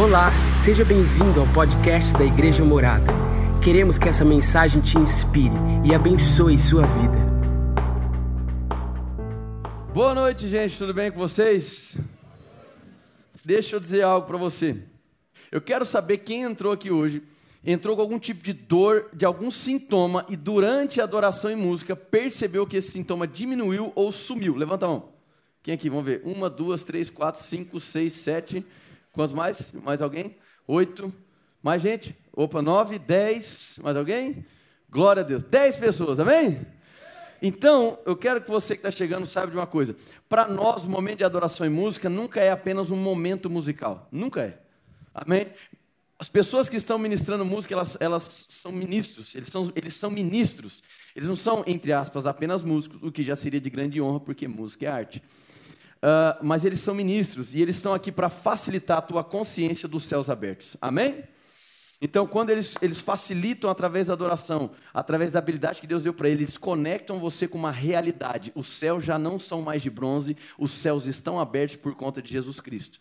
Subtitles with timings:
[0.00, 3.12] Olá, seja bem-vindo ao podcast da Igreja Morada.
[3.60, 7.18] Queremos que essa mensagem te inspire e abençoe sua vida.
[9.92, 11.98] Boa noite, gente, tudo bem com vocês?
[13.44, 14.76] Deixa eu dizer algo para você.
[15.50, 17.20] Eu quero saber quem entrou aqui hoje,
[17.64, 21.96] entrou com algum tipo de dor, de algum sintoma e durante a adoração e música
[21.96, 24.54] percebeu que esse sintoma diminuiu ou sumiu.
[24.54, 25.08] Levanta a mão.
[25.60, 25.90] Quem aqui?
[25.90, 26.22] Vamos ver.
[26.24, 28.64] Uma, duas, três, quatro, cinco, seis, sete.
[29.18, 29.72] Quantos mais?
[29.72, 30.36] Mais alguém?
[30.64, 31.12] Oito.
[31.60, 32.16] Mais gente?
[32.32, 33.76] Opa, nove, dez.
[33.82, 34.46] Mais alguém?
[34.88, 35.42] Glória a Deus.
[35.42, 36.64] Dez pessoas, amém?
[37.42, 39.96] Então, eu quero que você que está chegando saiba de uma coisa.
[40.28, 44.06] Para nós, o momento de adoração e música nunca é apenas um momento musical.
[44.12, 44.60] Nunca é.
[45.12, 45.48] Amém?
[46.16, 49.34] As pessoas que estão ministrando música, elas, elas são ministros.
[49.34, 50.80] Eles são, eles são ministros.
[51.16, 54.46] Eles não são, entre aspas, apenas músicos, o que já seria de grande honra, porque
[54.46, 55.20] música é arte.
[55.98, 60.04] Uh, mas eles são ministros e eles estão aqui para facilitar a tua consciência dos
[60.04, 60.76] céus abertos.
[60.80, 61.24] Amém?
[62.00, 66.28] Então, quando eles, eles facilitam através da adoração, através da habilidade que Deus deu para
[66.28, 68.52] eles, eles conectam você com uma realidade.
[68.54, 72.32] Os céus já não são mais de bronze, os céus estão abertos por conta de
[72.32, 73.00] Jesus Cristo.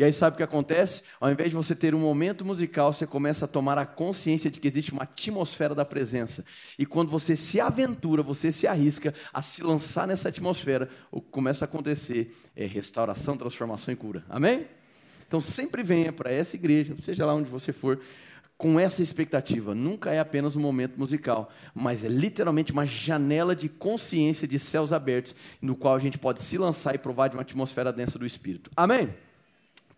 [0.00, 1.02] E aí sabe o que acontece?
[1.20, 4.58] Ao invés de você ter um momento musical, você começa a tomar a consciência de
[4.58, 6.42] que existe uma atmosfera da presença.
[6.78, 11.28] E quando você se aventura, você se arrisca a se lançar nessa atmosfera, o que
[11.28, 14.24] começa a acontecer é restauração, transformação e cura.
[14.30, 14.64] Amém?
[15.28, 18.00] Então sempre venha para essa igreja, seja lá onde você for,
[18.56, 19.74] com essa expectativa.
[19.74, 24.94] Nunca é apenas um momento musical, mas é literalmente uma janela de consciência de céus
[24.94, 28.24] abertos, no qual a gente pode se lançar e provar de uma atmosfera densa do
[28.24, 28.70] Espírito.
[28.74, 29.10] Amém?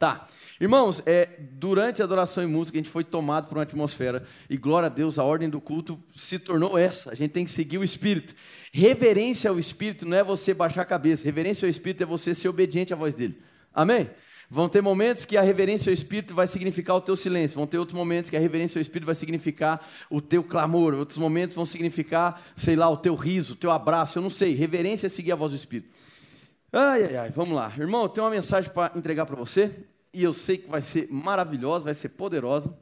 [0.02, 0.26] Tá.
[0.60, 4.56] Irmãos, é, durante a adoração e música, a gente foi tomado por uma atmosfera, e
[4.56, 7.12] glória a Deus, a ordem do culto se tornou essa.
[7.12, 8.34] A gente tem que seguir o Espírito.
[8.72, 12.48] Reverência ao Espírito não é você baixar a cabeça, reverência ao Espírito é você ser
[12.48, 13.40] obediente à voz dele.
[13.72, 14.10] Amém?
[14.50, 17.78] Vão ter momentos que a reverência ao Espírito vai significar o teu silêncio, vão ter
[17.78, 21.64] outros momentos que a reverência ao Espírito vai significar o teu clamor, outros momentos vão
[21.64, 24.56] significar, sei lá, o teu riso, o teu abraço, eu não sei.
[24.56, 25.90] Reverência é seguir a voz do Espírito.
[26.72, 27.72] Ai, ai, ai, vamos lá.
[27.78, 29.70] Irmão, eu tenho uma mensagem para entregar para você
[30.12, 32.76] e eu sei que vai ser maravilhosa, vai ser poderosa,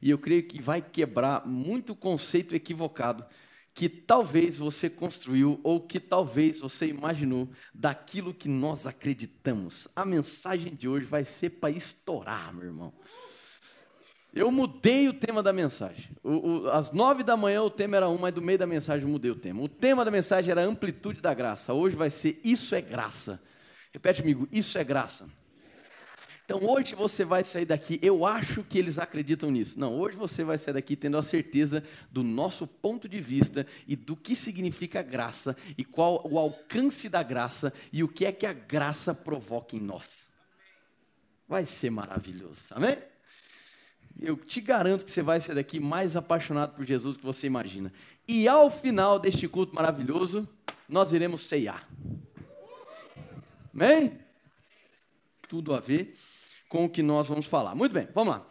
[0.00, 3.24] e eu creio que vai quebrar muito conceito equivocado
[3.74, 9.88] que talvez você construiu ou que talvez você imaginou daquilo que nós acreditamos.
[9.96, 12.92] A mensagem de hoje vai ser para estourar, meu irmão.
[14.32, 16.10] Eu mudei o tema da mensagem.
[16.22, 19.04] O, o, às nove da manhã o tema era um, mas do meio da mensagem
[19.04, 19.62] eu mudei o tema.
[19.62, 21.72] O tema da mensagem era amplitude da graça.
[21.72, 23.40] Hoje vai ser isso é graça.
[23.92, 25.28] Repete comigo, isso é graça.
[26.44, 29.80] Então hoje você vai sair daqui, eu acho que eles acreditam nisso.
[29.80, 33.96] Não, hoje você vai sair daqui tendo a certeza do nosso ponto de vista e
[33.96, 38.44] do que significa graça e qual o alcance da graça e o que é que
[38.44, 40.28] a graça provoca em nós.
[41.48, 42.98] Vai ser maravilhoso, amém?
[44.20, 47.90] Eu te garanto que você vai sair daqui mais apaixonado por Jesus que você imagina.
[48.28, 50.46] E ao final deste culto maravilhoso,
[50.86, 51.88] nós iremos ceiar.
[53.72, 54.20] Amém?
[55.48, 56.14] Tudo a ver
[56.74, 57.72] com o que nós vamos falar.
[57.72, 58.44] Muito bem, vamos lá.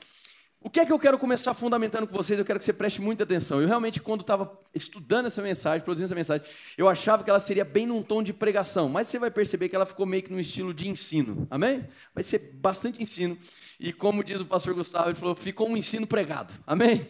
[0.61, 2.39] O que é que eu quero começar fundamentando com vocês?
[2.39, 3.61] Eu quero que você preste muita atenção.
[3.61, 6.47] Eu realmente, quando estava estudando essa mensagem, produzindo essa mensagem,
[6.77, 9.75] eu achava que ela seria bem num tom de pregação, mas você vai perceber que
[9.75, 11.45] ela ficou meio que no estilo de ensino.
[11.51, 11.85] Amém?
[12.15, 13.37] Vai ser bastante ensino.
[13.77, 16.53] E como diz o pastor Gustavo, ele falou, ficou um ensino pregado.
[16.65, 17.05] Amém?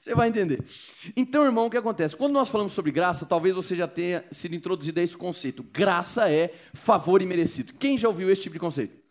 [0.00, 0.60] Você vai entender.
[1.16, 2.16] Então, irmão, o que acontece?
[2.16, 5.62] Quando nós falamos sobre graça, talvez você já tenha sido introduzido a esse conceito.
[5.62, 7.74] Graça é favor imerecido.
[7.74, 9.06] Quem já ouviu esse tipo de conceito?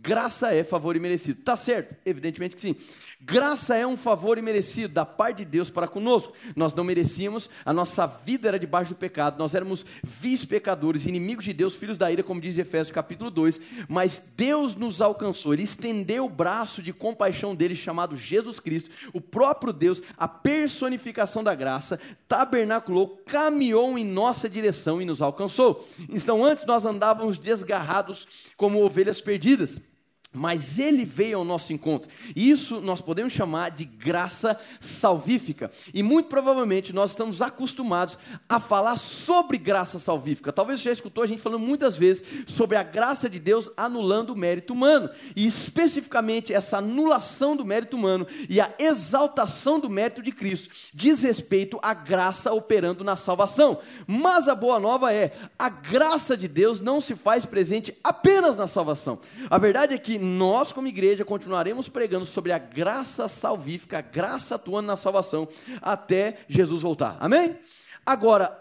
[0.00, 1.40] Graça é favor imerecido.
[1.42, 1.96] Tá certo?
[2.04, 2.76] Evidentemente que sim.
[3.20, 6.32] Graça é um favor imerecido da parte de Deus para conosco.
[6.54, 11.52] Nós não merecíamos, a nossa vida era debaixo do pecado, nós éramos vis-pecadores, inimigos de
[11.52, 16.26] Deus, filhos da ira, como diz Efésios capítulo 2, mas Deus nos alcançou, Ele estendeu
[16.26, 21.98] o braço de compaixão dele, chamado Jesus Cristo, o próprio Deus, a personificação da graça,
[22.28, 25.84] tabernaculou, caminhou em nossa direção e nos alcançou.
[26.08, 29.80] Então antes nós andávamos desgarrados como ovelhas perdidas
[30.32, 32.08] mas ele veio ao nosso encontro.
[32.36, 35.70] Isso nós podemos chamar de graça salvífica.
[35.94, 40.52] E muito provavelmente nós estamos acostumados a falar sobre graça salvífica.
[40.52, 44.30] Talvez você já escutou a gente falando muitas vezes sobre a graça de Deus anulando
[44.30, 45.08] o mérito humano.
[45.34, 51.22] E especificamente essa anulação do mérito humano e a exaltação do mérito de Cristo diz
[51.22, 53.80] respeito à graça operando na salvação.
[54.06, 58.66] Mas a boa nova é: a graça de Deus não se faz presente apenas na
[58.66, 59.18] salvação.
[59.48, 64.56] A verdade é que nós, como igreja, continuaremos pregando sobre a graça salvífica, a graça
[64.56, 65.48] atuando na salvação,
[65.80, 67.16] até Jesus voltar.
[67.20, 67.56] Amém?
[68.08, 68.58] Agora,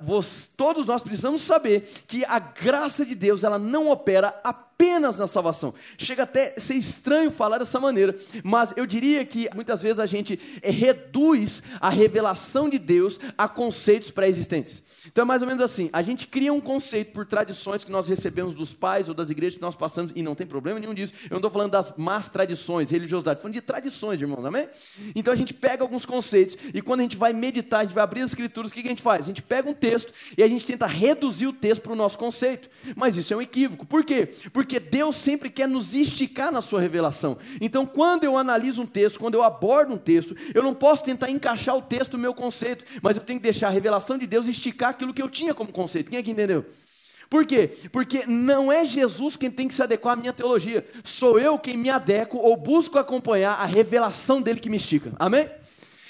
[0.57, 5.73] todos nós precisamos saber que a graça de Deus ela não opera apenas na salvação.
[5.97, 8.13] Chega até a ser estranho falar dessa maneira,
[8.43, 14.11] mas eu diria que muitas vezes a gente reduz a revelação de Deus a conceitos
[14.11, 14.83] pré-existentes.
[15.05, 18.07] Então é mais ou menos assim: a gente cria um conceito por tradições que nós
[18.07, 21.13] recebemos dos pais ou das igrejas que nós passamos, e não tem problema nenhum disso.
[21.25, 24.67] Eu não estou falando das más tradições, religiosidade, estou falando de tradições, irmãos, amém?
[25.15, 28.03] Então a gente pega alguns conceitos e quando a gente vai meditar, a gente vai
[28.03, 29.23] abrir as escrituras, o que a gente faz?
[29.23, 32.17] A gente pega um texto e a gente tenta reduzir o texto para o nosso
[32.17, 32.69] conceito.
[32.95, 33.85] Mas isso é um equívoco.
[33.85, 34.29] Por quê?
[34.51, 37.37] Porque Deus sempre quer nos esticar na sua revelação.
[37.61, 41.29] Então, quando eu analiso um texto, quando eu abordo um texto, eu não posso tentar
[41.29, 44.47] encaixar o texto no meu conceito, mas eu tenho que deixar a revelação de Deus
[44.47, 46.09] esticar aquilo que eu tinha como conceito.
[46.09, 46.65] Quem é que entendeu?
[47.29, 47.71] Por quê?
[47.91, 51.77] Porque não é Jesus quem tem que se adequar à minha teologia, sou eu quem
[51.77, 55.11] me adequo ou busco acompanhar a revelação dele que me estica.
[55.19, 55.49] Amém?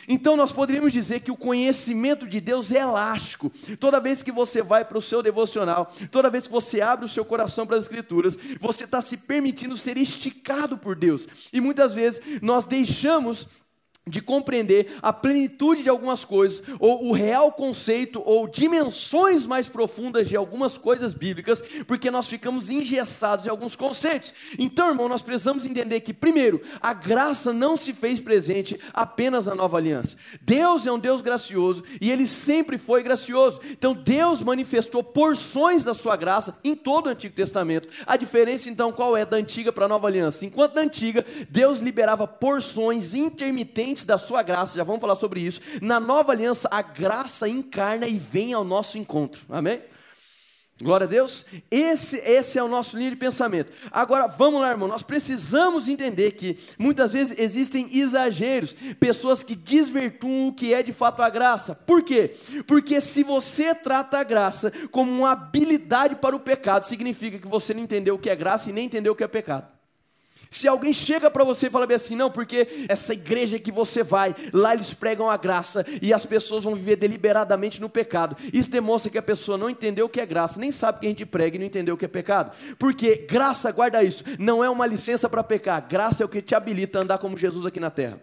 [0.08, 3.52] Então nós poderíamos dizer que o conhecimento de Deus é elástico.
[3.78, 7.10] Toda vez que você vai para o seu devocional, toda vez que você abre o
[7.10, 11.28] seu coração para as Escrituras, você está se permitindo ser esticado por Deus.
[11.52, 13.48] E muitas vezes nós deixamos
[14.08, 20.28] de compreender a plenitude de algumas coisas, ou o real conceito, ou dimensões mais profundas
[20.28, 24.34] de algumas coisas bíblicas, porque nós ficamos engessados em alguns conceitos.
[24.58, 29.56] Então, irmão, nós precisamos entender que, primeiro, a graça não se fez presente apenas na
[29.56, 30.18] nova aliança.
[30.42, 33.60] Deus é um Deus gracioso e ele sempre foi gracioso.
[33.72, 37.90] Então, Deus manifestou porções da sua graça em todo o Antigo Testamento.
[38.06, 40.46] A diferença, então, qual é da antiga para a nova aliança?
[40.46, 45.62] Enquanto na antiga, Deus liberava porções intermitentes da sua graça, já vamos falar sobre isso.
[45.82, 49.42] Na nova aliança, a graça encarna e vem ao nosso encontro.
[49.50, 49.82] Amém?
[50.80, 51.44] Glória a Deus.
[51.72, 53.72] Esse, esse é o nosso linha de pensamento.
[53.92, 54.88] Agora, vamos lá, irmão.
[54.88, 60.94] Nós precisamos entender que muitas vezes existem exageros, pessoas que desvirtuam o que é de
[60.94, 61.74] fato a graça.
[61.74, 62.36] Por quê?
[62.68, 67.74] Porque se você trata a graça como uma habilidade para o pecado, significa que você
[67.74, 69.77] não entendeu o que é graça e nem entendeu o que é pecado.
[70.50, 74.04] Se alguém chega para você e fala bem assim, não, porque essa igreja que você
[74.04, 78.36] vai, lá eles pregam a graça e as pessoas vão viver deliberadamente no pecado.
[78.54, 81.10] Isso demonstra que a pessoa não entendeu o que é graça, nem sabe que a
[81.10, 82.56] gente prega e não entendeu o que é pecado.
[82.78, 86.56] Porque graça, guarda isso, não é uma licença para pecar, graça é o que te
[86.56, 88.20] habilita a andar como Jesus aqui na terra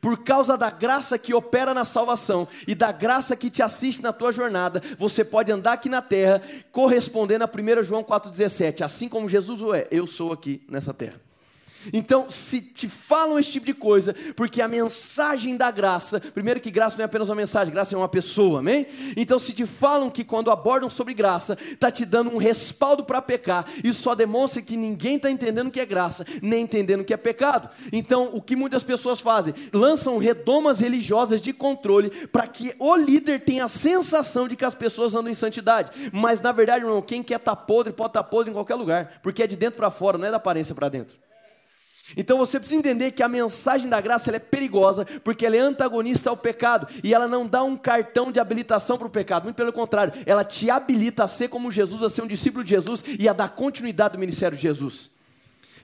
[0.00, 4.12] por causa da graça que opera na salvação e da graça que te assiste na
[4.12, 6.42] tua jornada, você pode andar aqui na terra
[6.72, 8.82] correspondendo a 1 João 4,17.
[8.82, 11.29] Assim como Jesus o é, eu sou aqui nessa terra.
[11.92, 16.70] Então, se te falam esse tipo de coisa, porque a mensagem da graça, primeiro que
[16.70, 18.86] graça não é apenas uma mensagem, graça é uma pessoa, amém?
[19.16, 23.22] Então, se te falam que quando abordam sobre graça, está te dando um respaldo para
[23.22, 27.04] pecar, isso só demonstra que ninguém está entendendo o que é graça, nem entendendo o
[27.04, 27.70] que é pecado.
[27.92, 29.54] Então, o que muitas pessoas fazem?
[29.72, 34.74] Lançam redomas religiosas de controle para que o líder tenha a sensação de que as
[34.74, 35.90] pessoas andam em santidade.
[36.12, 38.74] Mas, na verdade, irmão, quem quer estar tá podre, pode estar tá podre em qualquer
[38.74, 41.29] lugar, porque é de dentro para fora, não é da aparência para dentro.
[42.16, 46.30] Então você precisa entender que a mensagem da graça é perigosa, porque ela é antagonista
[46.30, 49.72] ao pecado e ela não dá um cartão de habilitação para o pecado, muito pelo
[49.72, 53.28] contrário, ela te habilita a ser como Jesus, a ser um discípulo de Jesus e
[53.28, 55.10] a dar continuidade do ministério de Jesus.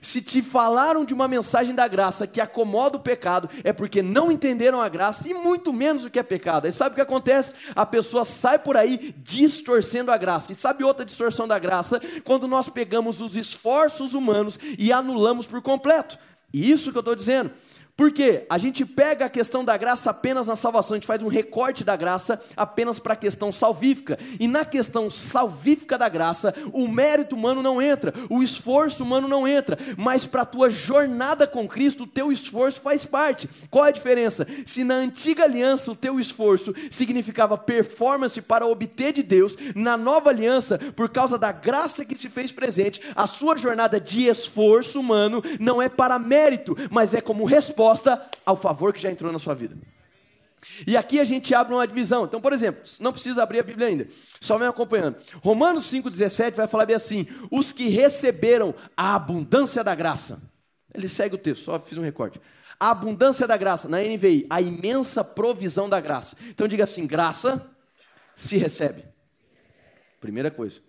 [0.01, 4.31] Se te falaram de uma mensagem da graça que acomoda o pecado, é porque não
[4.31, 6.65] entenderam a graça e muito menos o que é pecado.
[6.65, 7.53] Aí sabe o que acontece?
[7.75, 10.51] A pessoa sai por aí distorcendo a graça.
[10.51, 12.01] E sabe outra distorção da graça?
[12.23, 16.17] Quando nós pegamos os esforços humanos e anulamos por completo.
[16.53, 17.51] E isso que eu estou dizendo.
[17.97, 21.27] Porque a gente pega a questão da graça apenas na salvação, a gente faz um
[21.27, 24.19] recorte da graça apenas para a questão salvífica.
[24.39, 29.47] E na questão salvífica da graça, o mérito humano não entra, o esforço humano não
[29.47, 33.49] entra, mas para a tua jornada com Cristo, o teu esforço faz parte.
[33.71, 34.45] Qual é a diferença?
[34.67, 40.29] Se na antiga aliança o teu esforço significava performance para obter de Deus, na nova
[40.29, 45.41] aliança, por causa da graça que se fez presente, a sua jornada de esforço humano
[45.59, 49.39] não é para mérito, mas é como resposta resposta ao favor que já entrou na
[49.39, 49.77] sua vida.
[50.85, 52.25] E aqui a gente abre uma divisão.
[52.25, 54.07] Então, por exemplo, não precisa abrir a Bíblia ainda,
[54.41, 55.17] só vem acompanhando.
[55.41, 60.41] Romanos 5,17 vai falar bem assim: os que receberam a abundância da graça.
[60.93, 62.41] Ele segue o texto, só fiz um recorte.
[62.79, 66.35] A abundância da graça, na NVI, a imensa provisão da graça.
[66.49, 67.65] Então diga assim: graça
[68.35, 69.05] se recebe.
[70.19, 70.81] Primeira coisa.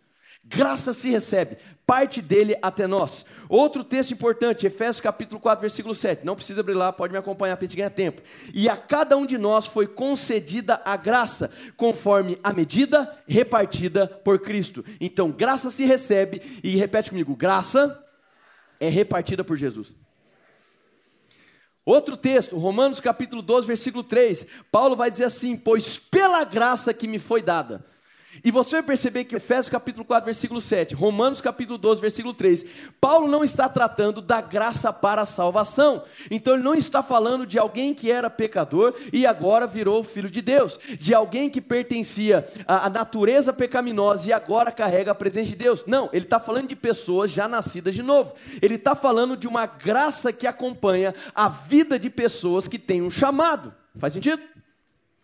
[0.50, 3.26] Graça se recebe, parte dele até nós.
[3.50, 6.24] Outro texto importante, Efésios capítulo 4, versículo 7.
[6.24, 8.22] Não precisa abrir lá, pode me acompanhar para a gente ganhar tempo.
[8.54, 14.38] E a cada um de nós foi concedida a graça, conforme a medida repartida por
[14.38, 14.82] Cristo.
[14.98, 18.02] Então, graça se recebe, e repete comigo: graça
[18.80, 19.94] é repartida por Jesus.
[21.84, 24.46] Outro texto, Romanos capítulo 12, versículo 3.
[24.72, 27.84] Paulo vai dizer assim: Pois pela graça que me foi dada
[28.44, 32.64] E você vai perceber que Efésios capítulo 4, versículo 7, Romanos capítulo 12, versículo 3,
[33.00, 36.04] Paulo não está tratando da graça para a salvação.
[36.30, 40.40] Então ele não está falando de alguém que era pecador e agora virou filho de
[40.40, 45.84] Deus, de alguém que pertencia à natureza pecaminosa e agora carrega a presença de Deus.
[45.86, 48.34] Não, ele está falando de pessoas já nascidas de novo.
[48.60, 53.10] Ele está falando de uma graça que acompanha a vida de pessoas que têm um
[53.10, 53.74] chamado.
[53.96, 54.40] Faz sentido?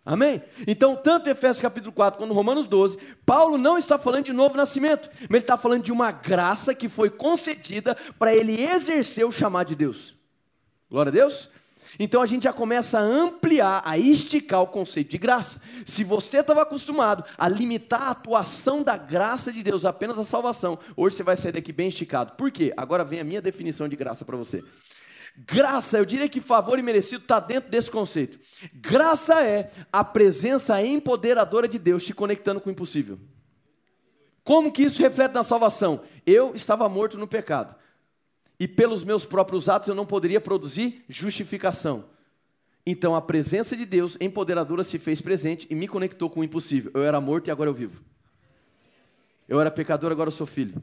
[0.05, 0.39] Amém?
[0.67, 5.09] Então, tanto Efésios capítulo 4 quanto Romanos 12, Paulo não está falando de novo nascimento,
[5.21, 9.69] mas ele está falando de uma graça que foi concedida para ele exercer o chamado
[9.69, 10.13] de Deus.
[10.91, 11.49] Glória a Deus?
[11.97, 15.59] Então a gente já começa a ampliar, a esticar o conceito de graça.
[15.85, 20.77] Se você estava acostumado a limitar a atuação da graça de Deus apenas à salvação,
[20.95, 22.33] hoje você vai sair daqui bem esticado.
[22.33, 22.73] Por quê?
[22.77, 24.63] Agora vem a minha definição de graça para você.
[25.37, 28.39] Graça, eu diria que favor e merecido está dentro desse conceito.
[28.73, 33.19] Graça é a presença empoderadora de Deus te conectando com o impossível.
[34.43, 36.03] Como que isso reflete na salvação?
[36.25, 37.75] Eu estava morto no pecado.
[38.59, 42.05] E pelos meus próprios atos eu não poderia produzir justificação.
[42.85, 46.91] Então a presença de Deus empoderadora se fez presente e me conectou com o impossível.
[46.93, 48.01] Eu era morto e agora eu vivo.
[49.49, 50.81] Eu era pecador, agora eu sou filho.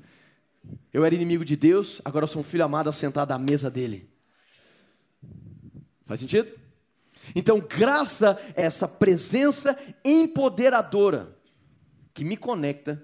[0.92, 4.11] Eu era inimigo de Deus, agora eu sou um filho amado assentado à mesa dele.
[6.06, 6.52] Faz sentido?
[7.34, 11.36] Então, graça é essa presença empoderadora
[12.12, 13.02] que me conecta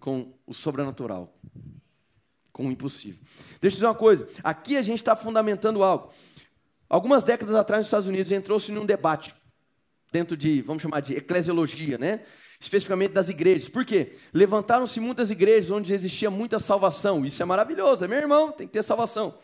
[0.00, 1.32] com o sobrenatural,
[2.52, 3.20] com o impossível.
[3.60, 6.12] Deixa eu dizer uma coisa: aqui a gente está fundamentando algo.
[6.88, 9.34] Algumas décadas atrás, nos Estados Unidos, entrou-se num debate,
[10.10, 12.20] dentro de, vamos chamar de eclesiologia, né?
[12.62, 13.68] especificamente das igrejas.
[13.68, 14.12] Por quê?
[14.32, 17.24] Levantaram-se muitas igrejas onde existia muita salvação.
[17.26, 19.34] Isso é maravilhoso, é meu irmão, tem que ter salvação.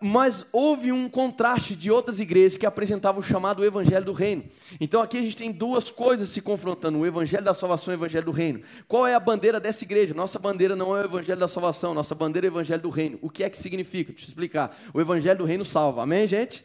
[0.00, 4.44] Mas houve um contraste de outras igrejas que apresentavam o chamado Evangelho do Reino.
[4.78, 7.98] Então aqui a gente tem duas coisas se confrontando: o Evangelho da Salvação e o
[7.98, 8.60] Evangelho do Reino.
[8.86, 10.12] Qual é a bandeira dessa igreja?
[10.12, 13.18] Nossa bandeira não é o Evangelho da Salvação, nossa bandeira é o Evangelho do Reino.
[13.22, 14.12] O que é que significa?
[14.12, 14.76] Deixa eu explicar.
[14.92, 16.64] O Evangelho do Reino salva, amém, gente?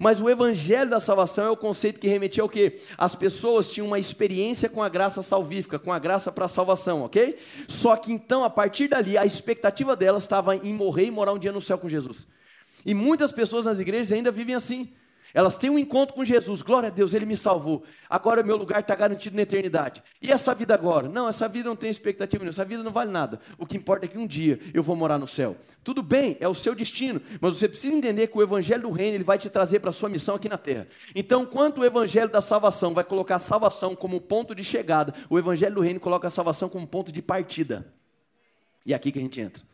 [0.00, 2.80] Mas o evangelho da salvação é o conceito que remetia ao quê?
[2.96, 7.02] As pessoas tinham uma experiência com a graça salvífica, com a graça para a salvação,
[7.02, 7.38] ok?
[7.68, 11.38] Só que então, a partir dali, a expectativa delas estava em morrer e morar um
[11.38, 12.26] dia no céu com Jesus.
[12.84, 14.92] E muitas pessoas nas igrejas ainda vivem assim.
[15.32, 17.84] Elas têm um encontro com Jesus, glória a Deus, Ele me salvou.
[18.08, 20.02] Agora meu lugar está garantido na eternidade.
[20.20, 21.08] E essa vida agora?
[21.08, 23.40] Não, essa vida não tem expectativa nenhuma, essa vida não vale nada.
[23.56, 25.56] O que importa é que um dia eu vou morar no céu.
[25.84, 29.16] Tudo bem, é o seu destino, mas você precisa entender que o Evangelho do Reino
[29.16, 30.88] ele vai te trazer para a sua missão aqui na terra.
[31.14, 35.38] Então, quanto o Evangelho da salvação vai colocar a salvação como ponto de chegada, o
[35.38, 37.92] Evangelho do Reino coloca a salvação como ponto de partida.
[38.84, 39.69] E é aqui que a gente entra.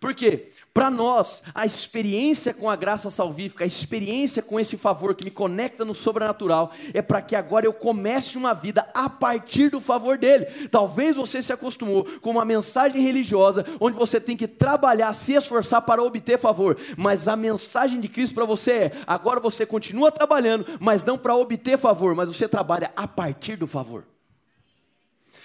[0.00, 0.48] Por quê?
[0.72, 5.30] Para nós, a experiência com a graça salvífica, a experiência com esse favor que me
[5.30, 10.16] conecta no sobrenatural, é para que agora eu comece uma vida a partir do favor
[10.16, 10.46] dele.
[10.70, 15.82] Talvez você se acostumou com uma mensagem religiosa onde você tem que trabalhar, se esforçar
[15.82, 20.64] para obter favor, mas a mensagem de Cristo para você é: agora você continua trabalhando,
[20.80, 24.04] mas não para obter favor, mas você trabalha a partir do favor.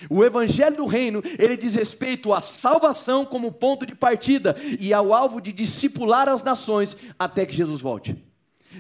[0.09, 5.13] O evangelho do reino, ele diz respeito à salvação como ponto de partida e ao
[5.13, 8.23] alvo de discipular as nações até que Jesus volte.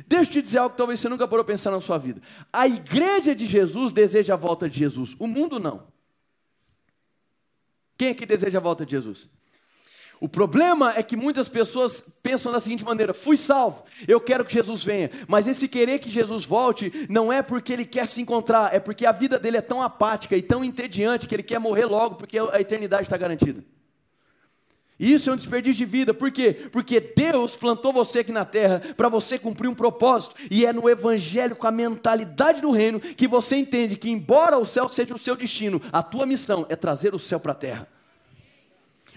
[0.07, 2.21] Deixa eu te dizer algo que talvez você nunca parou pensar na sua vida.
[2.51, 5.87] A igreja de Jesus deseja a volta de Jesus, o mundo não.
[7.97, 9.29] Quem que deseja a volta de Jesus?
[10.19, 14.53] O problema é que muitas pessoas pensam da seguinte maneira: fui salvo, eu quero que
[14.53, 18.73] Jesus venha, mas esse querer que Jesus volte não é porque ele quer se encontrar,
[18.73, 21.85] é porque a vida dele é tão apática e tão entediante que ele quer morrer
[21.85, 23.63] logo, porque a eternidade está garantida.
[24.97, 26.53] Isso é um desperdício de vida, por quê?
[26.71, 30.89] Porque Deus plantou você aqui na terra para você cumprir um propósito, e é no
[30.89, 35.19] Evangelho, com a mentalidade do reino, que você entende que, embora o céu seja o
[35.19, 37.94] seu destino, a tua missão é trazer o céu para a terra.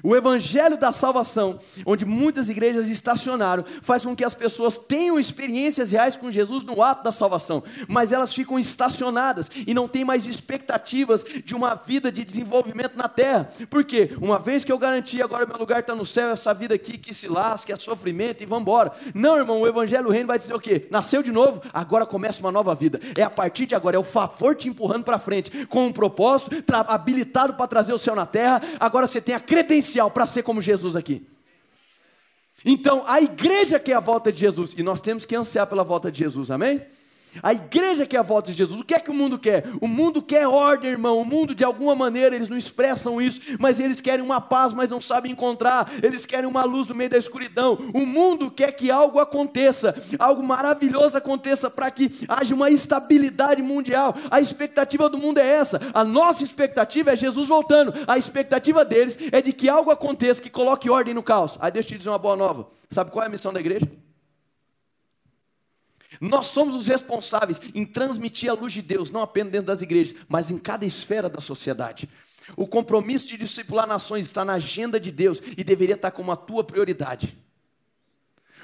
[0.03, 5.91] O evangelho da salvação, onde muitas igrejas estacionaram, faz com que as pessoas tenham experiências
[5.91, 10.25] reais com Jesus no ato da salvação, mas elas ficam estacionadas e não têm mais
[10.25, 13.51] expectativas de uma vida de desenvolvimento na terra.
[13.69, 14.11] Por quê?
[14.21, 17.13] Uma vez que eu garanti, agora meu lugar está no céu, essa vida aqui que
[17.13, 18.93] se lasca, é sofrimento e vamos embora.
[19.15, 20.87] Não, irmão, o evangelho do reino vai dizer o quê?
[20.91, 23.01] Nasceu de novo, agora começa uma nova vida.
[23.17, 26.51] É a partir de agora, é o favor te empurrando para frente, com um propósito,
[26.87, 28.63] habilitado para trazer o céu na terra.
[28.79, 31.27] Agora você tem a credencial potencial para ser como Jesus aqui.
[32.65, 36.11] Então, a igreja quer a volta de Jesus, e nós temos que ansiar pela volta
[36.11, 36.83] de Jesus, amém?
[37.43, 38.81] A igreja quer a volta de Jesus.
[38.81, 39.65] O que é que o mundo quer?
[39.81, 41.21] O mundo quer ordem, irmão.
[41.21, 44.91] O mundo, de alguma maneira, eles não expressam isso, mas eles querem uma paz, mas
[44.91, 45.91] não sabem encontrar.
[46.03, 47.79] Eles querem uma luz no meio da escuridão.
[47.95, 54.15] O mundo quer que algo aconteça, algo maravilhoso aconteça para que haja uma estabilidade mundial.
[54.31, 55.81] A expectativa do mundo é essa.
[55.93, 57.93] A nossa expectativa é Jesus voltando.
[58.07, 61.57] A expectativa deles é de que algo aconteça que coloque ordem no caos.
[61.61, 62.69] Aí deixa eu te dizer uma boa nova.
[62.91, 63.87] Sabe qual é a missão da igreja?
[66.21, 70.15] Nós somos os responsáveis em transmitir a luz de Deus, não apenas dentro das igrejas,
[70.29, 72.09] mas em cada esfera da sociedade.
[72.57, 76.37] O compromisso de discipular nações está na agenda de Deus e deveria estar como a
[76.37, 77.37] tua prioridade.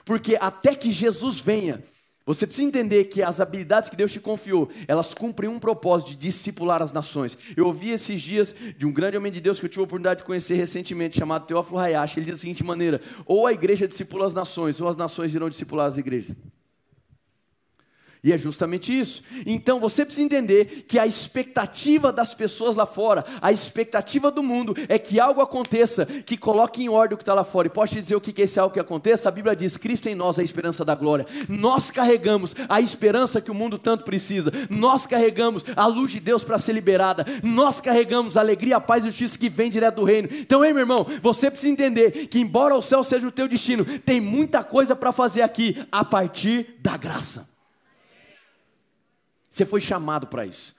[0.05, 1.83] Porque até que Jesus venha,
[2.27, 6.17] você precisa entender que as habilidades que Deus te confiou, elas cumprem um propósito de
[6.17, 7.37] discipular as nações.
[7.55, 10.21] Eu ouvi esses dias de um grande homem de Deus que eu tive a oportunidade
[10.21, 12.19] de conhecer recentemente, chamado Teófilo Hayashi.
[12.19, 15.51] Ele diz da seguinte maneira: ou a igreja discipula as nações, ou as nações irão
[15.51, 16.35] discipular as igrejas.
[18.25, 19.23] E é justamente isso.
[19.45, 24.75] Então você precisa entender que a expectativa das pessoas lá fora, a expectativa do mundo
[24.89, 27.69] é que algo aconteça que coloque em ordem o que está lá fora.
[27.69, 29.29] E posso te dizer o que é esse algo que aconteça?
[29.29, 31.27] A Bíblia diz: Cristo em nós é a esperança da glória.
[31.51, 34.51] Nós carregamos a esperança que o mundo tanto precisa.
[34.71, 37.27] Nós carregamos a luz de Deus para ser liberada.
[37.43, 40.31] Nós carregamos a alegria, a paz e justiça que vem direto do reino.
[40.33, 43.85] Então, ei, meu irmão, você precisa entender que, embora o céu seja o teu destino,
[44.01, 47.54] tem muita coisa para fazer aqui a partir da graça.
[49.55, 50.75] Você foi chamado para isso.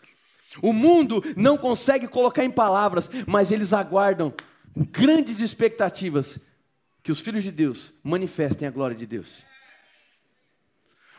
[0.62, 4.34] O mundo não consegue colocar em palavras, mas eles aguardam
[4.76, 6.38] grandes expectativas
[7.02, 9.46] que os filhos de Deus manifestem a glória de Deus.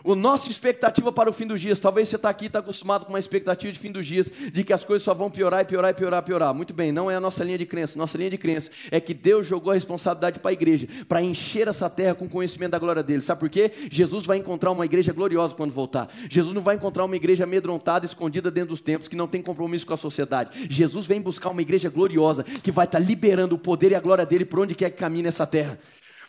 [0.04, 3.04] O nossa expectativa para o fim dos dias, talvez você está aqui e está acostumado
[3.04, 5.64] com uma expectativa de fim dos dias, de que as coisas só vão piorar e
[5.64, 6.54] piorar e piorar e piorar.
[6.54, 7.98] Muito bem, não é a nossa linha de crença.
[7.98, 11.68] Nossa linha de crença é que Deus jogou a responsabilidade para a igreja, para encher
[11.68, 13.22] essa terra com conhecimento da glória dele.
[13.22, 13.72] Sabe por quê?
[13.90, 16.08] Jesus vai encontrar uma igreja gloriosa quando voltar.
[16.30, 19.86] Jesus não vai encontrar uma igreja amedrontada, escondida dentro dos templos, que não tem compromisso
[19.86, 20.68] com a sociedade.
[20.70, 24.00] Jesus vem buscar uma igreja gloriosa, que vai estar tá liberando o poder e a
[24.00, 25.78] glória dele por onde quer que caminhe nessa terra.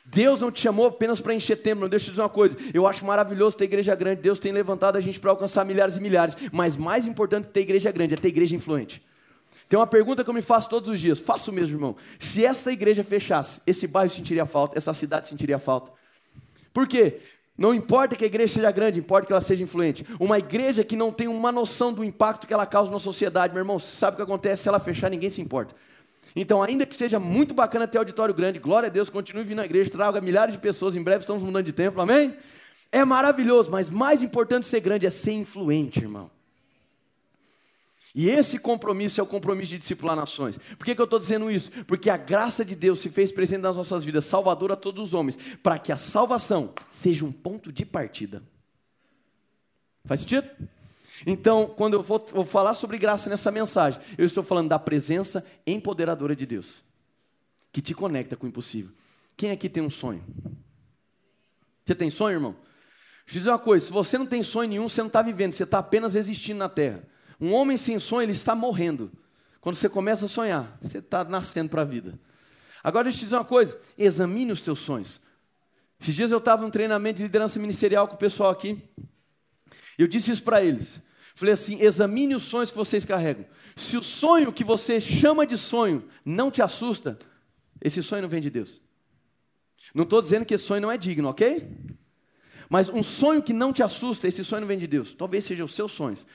[0.07, 2.87] Deus não te chamou apenas para encher templo, deixa eu te dizer uma coisa, eu
[2.87, 6.37] acho maravilhoso ter igreja grande, Deus tem levantado a gente para alcançar milhares e milhares,
[6.51, 9.05] mas mais importante que ter igreja grande é ter igreja influente.
[9.67, 11.95] Tem uma pergunta que eu me faço todos os dias, faço mesmo, irmão.
[12.17, 15.91] Se essa igreja fechasse, esse bairro sentiria falta, essa cidade sentiria falta.
[16.73, 17.19] Por quê?
[17.57, 20.05] Não importa que a igreja seja grande, importa que ela seja influente.
[20.19, 23.61] Uma igreja que não tem uma noção do impacto que ela causa na sociedade, meu
[23.61, 24.63] irmão, sabe o que acontece?
[24.63, 25.75] Se ela fechar, ninguém se importa.
[26.39, 29.65] Então, ainda que seja muito bacana ter auditório grande, glória a Deus, continue vindo à
[29.65, 32.37] igreja, traga milhares de pessoas, em breve estamos mudando de templo, amém?
[32.91, 36.29] É maravilhoso, mas mais importante ser grande é ser influente, irmão.
[38.13, 40.59] E esse compromisso é o compromisso de discipular nações.
[40.77, 41.71] Por que, que eu estou dizendo isso?
[41.85, 45.13] Porque a graça de Deus se fez presente nas nossas vidas, salvador a todos os
[45.15, 48.43] homens, para que a salvação seja um ponto de partida.
[50.05, 50.47] Faz sentido?
[51.25, 55.43] Então, quando eu vou, vou falar sobre graça nessa mensagem, eu estou falando da presença
[55.65, 56.83] empoderadora de Deus,
[57.71, 58.91] que te conecta com o impossível.
[59.35, 60.23] Quem aqui tem um sonho?
[61.85, 62.55] Você tem sonho, irmão?
[63.25, 65.53] Deixa eu dizer uma coisa: se você não tem sonho nenhum, você não está vivendo,
[65.53, 67.03] você está apenas existindo na terra.
[67.39, 69.11] Um homem sem sonho, ele está morrendo.
[69.61, 72.19] Quando você começa a sonhar, você está nascendo para a vida.
[72.83, 75.19] Agora, deixa eu te dizer uma coisa: examine os teus sonhos.
[75.99, 78.81] Esses dias eu estava num treinamento de liderança ministerial com o pessoal aqui.
[79.97, 81.01] Eu disse isso para eles.
[81.37, 83.45] Falei assim: examine os sonhos que vocês carregam.
[83.75, 87.19] Se o sonho que você chama de sonho não te assusta,
[87.79, 88.81] esse sonho não vem de Deus.
[89.93, 91.63] Não estou dizendo que esse sonho não é digno, ok?
[92.67, 95.13] Mas um sonho que não te assusta, esse sonho não vem de Deus.
[95.13, 96.25] Talvez seja os seus sonhos.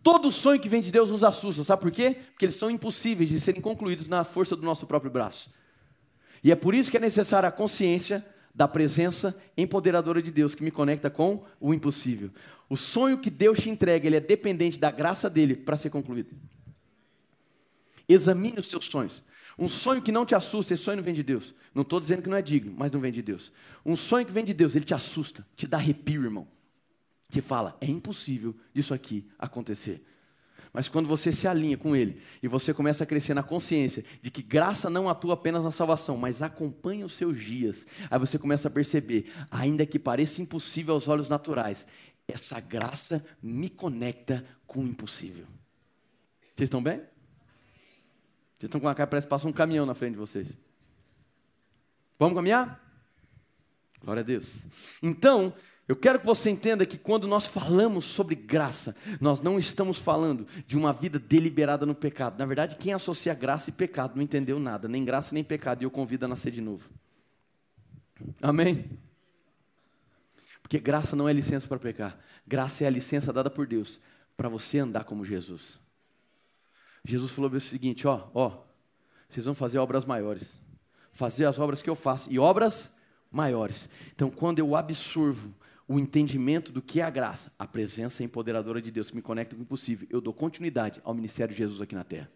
[0.00, 2.16] Todo sonho que vem de Deus nos assusta, sabe por quê?
[2.30, 5.50] Porque eles são impossíveis de serem concluídos na força do nosso próprio braço.
[6.42, 10.62] E é por isso que é necessária a consciência da presença empoderadora de Deus que
[10.62, 12.30] me conecta com o impossível.
[12.72, 16.34] O sonho que Deus te entrega, ele é dependente da graça dele para ser concluído.
[18.08, 19.22] Examine os seus sonhos.
[19.58, 21.54] Um sonho que não te assusta, esse sonho não vem de Deus.
[21.74, 23.52] Não estou dizendo que não é digno, mas não vem de Deus.
[23.84, 26.48] Um sonho que vem de Deus, ele te assusta, te dá arrepio, irmão.
[27.28, 30.02] Te fala, é impossível isso aqui acontecer.
[30.72, 34.30] Mas quando você se alinha com Ele e você começa a crescer na consciência de
[34.30, 38.68] que graça não atua apenas na salvação, mas acompanha os seus dias, aí você começa
[38.68, 41.86] a perceber, ainda que pareça impossível aos olhos naturais,
[42.26, 45.46] essa graça me conecta com o impossível.
[46.54, 46.98] Vocês estão bem?
[46.98, 50.56] Vocês estão com a cara, parece que passa um caminhão na frente de vocês.
[52.18, 52.80] Vamos caminhar?
[54.00, 54.66] Glória a Deus.
[55.02, 55.52] Então,
[55.88, 60.46] eu quero que você entenda que quando nós falamos sobre graça, nós não estamos falando
[60.66, 62.38] de uma vida deliberada no pecado.
[62.38, 65.84] Na verdade, quem associa graça e pecado não entendeu nada, nem graça nem pecado, e
[65.84, 66.88] eu convido a nascer de novo.
[68.40, 68.88] Amém?
[70.72, 72.18] Porque graça não é licença para pecar.
[72.46, 74.00] Graça é a licença dada por Deus
[74.34, 75.78] para você andar como Jesus.
[77.04, 78.62] Jesus falou o seguinte: ó, ó,
[79.28, 80.50] vocês vão fazer obras maiores.
[81.12, 82.32] Fazer as obras que eu faço.
[82.32, 82.90] E obras
[83.30, 83.86] maiores.
[84.14, 85.54] Então, quando eu absorvo
[85.86, 89.54] o entendimento do que é a graça, a presença empoderadora de Deus que me conecta
[89.54, 92.30] com o impossível, eu dou continuidade ao ministério de Jesus aqui na terra.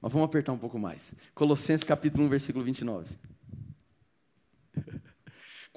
[0.00, 1.12] Mas vamos apertar um pouco mais.
[1.34, 3.16] Colossenses capítulo 1, versículo 29.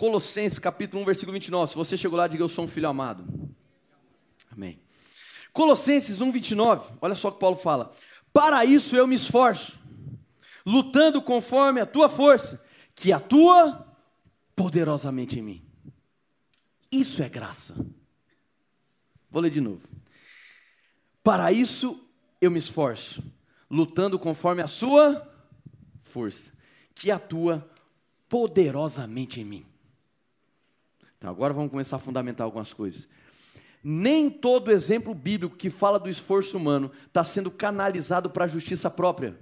[0.02, 1.70] Colossenses capítulo 1, versículo 29.
[1.70, 3.24] Se você chegou lá, diga eu sou um filho amado.
[4.52, 4.80] Amém.
[5.54, 6.96] Colossenses 1, 29.
[7.00, 7.94] Olha só o que Paulo fala.
[8.34, 9.80] Para isso eu me esforço,
[10.66, 12.60] lutando conforme a tua força,
[12.96, 13.96] que atua
[14.56, 15.62] poderosamente em mim.
[16.92, 17.76] Isso é graça.
[19.30, 19.88] Vou ler de novo.
[21.24, 22.04] Para isso
[22.42, 23.24] eu me esforço,
[23.70, 25.32] lutando conforme a sua
[26.02, 26.52] força,
[26.96, 27.70] que atua
[28.28, 29.71] poderosamente em mim.
[31.22, 33.08] Então agora vamos começar a fundamentar algumas coisas.
[33.84, 38.90] Nem todo exemplo bíblico que fala do esforço humano está sendo canalizado para a justiça
[38.90, 39.38] própria.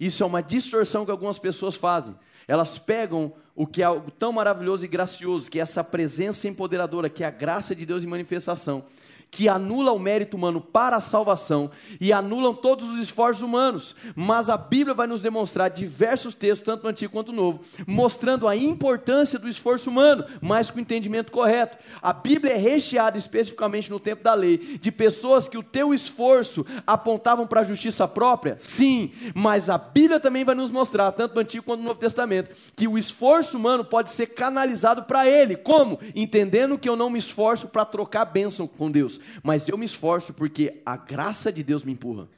[0.00, 2.16] Isso é uma distorção que algumas pessoas fazem.
[2.48, 7.10] Elas pegam o que é algo tão maravilhoso e gracioso, que é essa presença empoderadora,
[7.10, 8.86] que é a graça de Deus em manifestação,
[9.30, 13.94] que anula o mérito humano para a salvação e anulam todos os esforços humanos.
[14.16, 18.48] Mas a Bíblia vai nos demonstrar diversos textos, tanto no Antigo quanto no Novo, mostrando
[18.48, 21.78] a importância do esforço humano, mas com o entendimento correto.
[22.02, 26.66] A Bíblia é recheada, especificamente no tempo da lei, de pessoas que o teu esforço
[26.86, 28.56] apontavam para a justiça própria?
[28.58, 32.50] Sim, mas a Bíblia também vai nos mostrar, tanto no Antigo quanto no Novo Testamento,
[32.74, 35.56] que o esforço humano pode ser canalizado para Ele.
[35.56, 35.98] Como?
[36.14, 40.32] Entendendo que eu não me esforço para trocar bênção com Deus mas eu me esforço
[40.32, 42.28] porque a graça de Deus me empurra.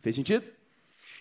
[0.00, 0.44] Fez sentido?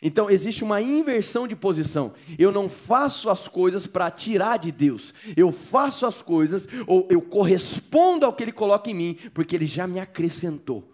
[0.01, 2.13] Então existe uma inversão de posição.
[2.38, 5.13] Eu não faço as coisas para tirar de Deus.
[5.36, 9.65] Eu faço as coisas ou eu correspondo ao que Ele coloca em mim, porque Ele
[9.65, 10.93] já me acrescentou.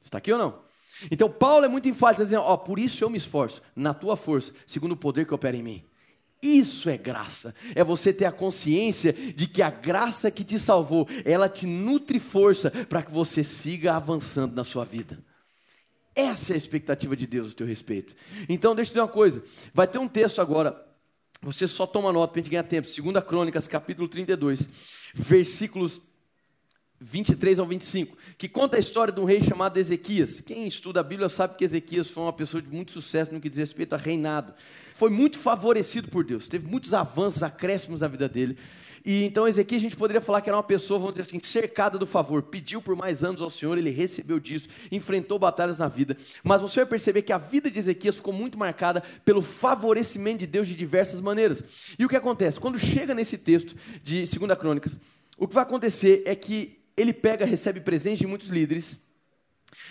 [0.00, 0.64] Está aqui ou não?
[1.10, 4.52] Então Paulo é muito enfático, dizendo: ó, por isso eu me esforço na tua força,
[4.66, 5.84] segundo o poder que opera em mim.
[6.46, 7.54] Isso é graça.
[7.74, 12.20] É você ter a consciência de que a graça que te salvou, ela te nutre
[12.20, 15.18] força para que você siga avançando na sua vida.
[16.14, 18.14] Essa é a expectativa de Deus a teu respeito.
[18.48, 19.42] Então, deixa eu dizer uma coisa.
[19.74, 20.80] Vai ter um texto agora.
[21.42, 22.88] Você só toma nota para a gente ganhar tempo.
[22.88, 24.68] 2 Crônicas, capítulo 32,
[25.14, 26.00] versículos
[27.00, 30.40] 23 ao 25, que conta a história de um rei chamado Ezequias.
[30.40, 33.48] Quem estuda a Bíblia sabe que Ezequias foi uma pessoa de muito sucesso no que
[33.48, 34.54] diz respeito a reinado.
[34.94, 38.56] Foi muito favorecido por Deus, teve muitos avanços, acréscimos na vida dele.
[39.04, 41.96] E então Ezequias a gente poderia falar que era uma pessoa, vamos dizer assim, cercada
[41.96, 46.16] do favor, pediu por mais anos ao Senhor, ele recebeu disso, enfrentou batalhas na vida.
[46.42, 50.46] Mas você vai perceber que a vida de Ezequias ficou muito marcada pelo favorecimento de
[50.46, 51.62] Deus de diversas maneiras.
[51.96, 52.58] E o que acontece?
[52.58, 54.98] Quando chega nesse texto de 2 Crônicas,
[55.38, 59.00] o que vai acontecer é que ele pega, recebe presente de muitos líderes,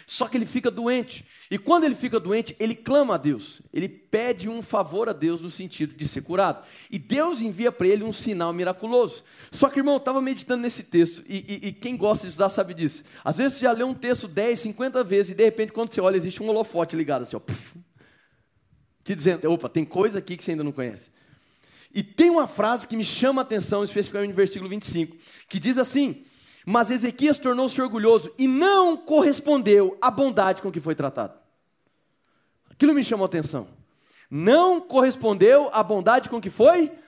[0.07, 1.25] só que ele fica doente.
[1.49, 3.61] E quando ele fica doente, ele clama a Deus.
[3.73, 6.65] Ele pede um favor a Deus no sentido de ser curado.
[6.91, 9.23] E Deus envia para ele um sinal miraculoso.
[9.51, 11.23] Só que, irmão, eu estava meditando nesse texto.
[11.27, 13.03] E, e, e, quem gosta de estudar sabe disso.
[13.23, 15.31] Às vezes você já lê um texto 10, 50 vezes.
[15.31, 17.39] E de repente, quando você olha, existe um holofote ligado assim, ó.
[17.39, 17.79] Puff,
[19.03, 21.09] te dizendo, opa, tem coisa aqui que você ainda não conhece.
[21.93, 25.15] E tem uma frase que me chama a atenção, especificamente no versículo 25,
[25.47, 26.25] que diz assim:
[26.65, 31.33] mas Ezequias tornou-se orgulhoso e não correspondeu à bondade com que foi tratado.
[32.69, 33.67] Aquilo me chamou a atenção.
[34.29, 37.04] Não correspondeu à bondade com que foi tratado.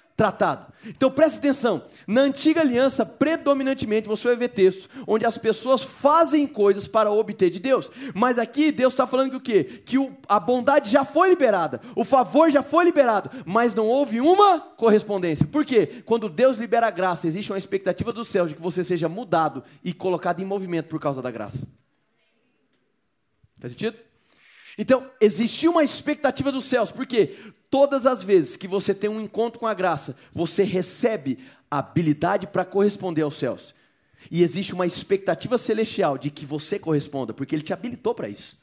[0.87, 6.47] Então preste atenção, na antiga aliança, predominantemente você vai ver textos onde as pessoas fazem
[6.47, 9.63] coisas para obter de Deus, mas aqui Deus está falando que o quê?
[9.63, 14.19] Que o, a bondade já foi liberada, o favor já foi liberado, mas não houve
[14.19, 15.45] uma correspondência.
[15.45, 16.01] Por quê?
[16.03, 19.63] Quando Deus libera a graça, existe uma expectativa do céu de que você seja mudado
[19.83, 21.67] e colocado em movimento por causa da graça.
[23.59, 24.06] Faz sentido?
[24.77, 27.35] Então, existiu uma expectativa dos céus, porque
[27.69, 32.47] todas as vezes que você tem um encontro com a graça, você recebe a habilidade
[32.47, 33.73] para corresponder aos céus.
[34.29, 38.57] E existe uma expectativa celestial de que você corresponda, porque ele te habilitou para isso.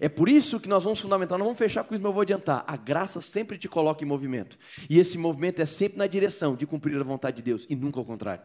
[0.00, 2.22] É por isso que nós vamos fundamentar, não vamos fechar com isso, mas eu vou
[2.22, 2.64] adiantar.
[2.66, 4.58] A graça sempre te coloca em movimento.
[4.90, 8.00] E esse movimento é sempre na direção de cumprir a vontade de Deus, e nunca
[8.00, 8.42] ao contrário.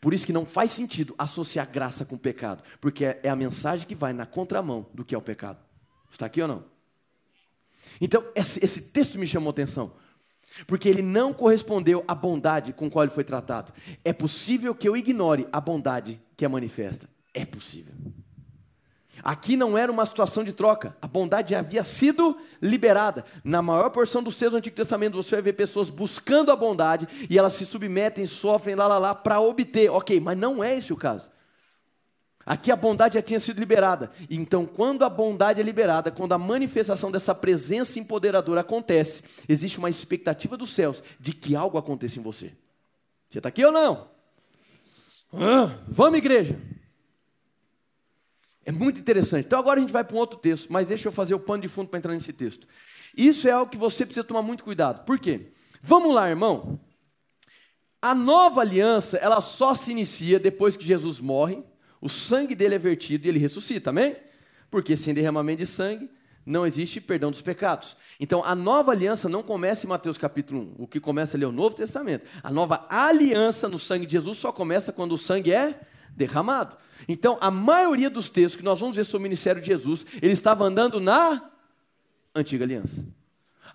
[0.00, 3.94] Por isso que não faz sentido associar graça com pecado, porque é a mensagem que
[3.94, 5.65] vai na contramão do que é o pecado.
[6.16, 6.64] Está aqui ou não?
[8.00, 9.92] Então, esse, esse texto me chamou atenção.
[10.66, 13.70] Porque ele não correspondeu à bondade com qual ele foi tratado.
[14.02, 17.06] É possível que eu ignore a bondade que é manifesta.
[17.34, 17.92] É possível.
[19.22, 23.24] Aqui não era uma situação de troca, a bondade havia sido liberada.
[23.44, 27.06] Na maior porção dos textos do Antigo Testamento, você vai ver pessoas buscando a bondade
[27.28, 29.90] e elas se submetem, sofrem lá, lá, lá, para obter.
[29.90, 31.28] Ok, mas não é esse o caso.
[32.46, 34.12] Aqui a bondade já tinha sido liberada.
[34.30, 39.90] Então, quando a bondade é liberada, quando a manifestação dessa presença empoderadora acontece, existe uma
[39.90, 42.52] expectativa dos céus de que algo aconteça em você.
[43.28, 44.08] Você está aqui ou não?
[45.88, 46.56] Vamos, igreja.
[48.64, 49.46] É muito interessante.
[49.46, 51.62] Então, agora a gente vai para um outro texto, mas deixa eu fazer o pano
[51.62, 52.68] de fundo para entrar nesse texto.
[53.16, 55.04] Isso é algo que você precisa tomar muito cuidado.
[55.04, 55.52] Por quê?
[55.82, 56.78] Vamos lá, irmão.
[58.00, 61.64] A nova aliança, ela só se inicia depois que Jesus morre
[62.06, 64.16] o sangue dele é vertido e ele ressuscita, amém?
[64.70, 66.08] Porque sem derramamento de sangue
[66.44, 67.96] não existe perdão dos pecados.
[68.20, 70.84] Então, a nova aliança não começa em Mateus capítulo 1.
[70.84, 72.24] O que começa ali é o Novo Testamento.
[72.42, 76.76] A nova aliança no sangue de Jesus só começa quando o sangue é derramado.
[77.08, 80.32] Então, a maioria dos textos que nós vamos ver sobre o ministério de Jesus, ele
[80.32, 81.50] estava andando na
[82.34, 83.04] antiga aliança.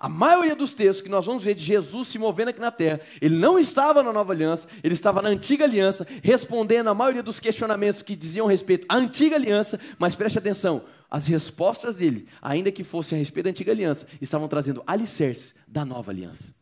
[0.02, 3.00] A maioria dos textos que nós vamos ver de Jesus se movendo aqui na terra,
[3.22, 7.40] ele não estava na nova aliança, ele estava na antiga aliança, respondendo a maioria dos
[7.40, 12.84] questionamentos que diziam respeito à antiga aliança, mas preste atenção, as respostas dele, ainda que
[12.84, 16.61] fossem a respeito da antiga aliança, estavam trazendo alicerces da nova aliança.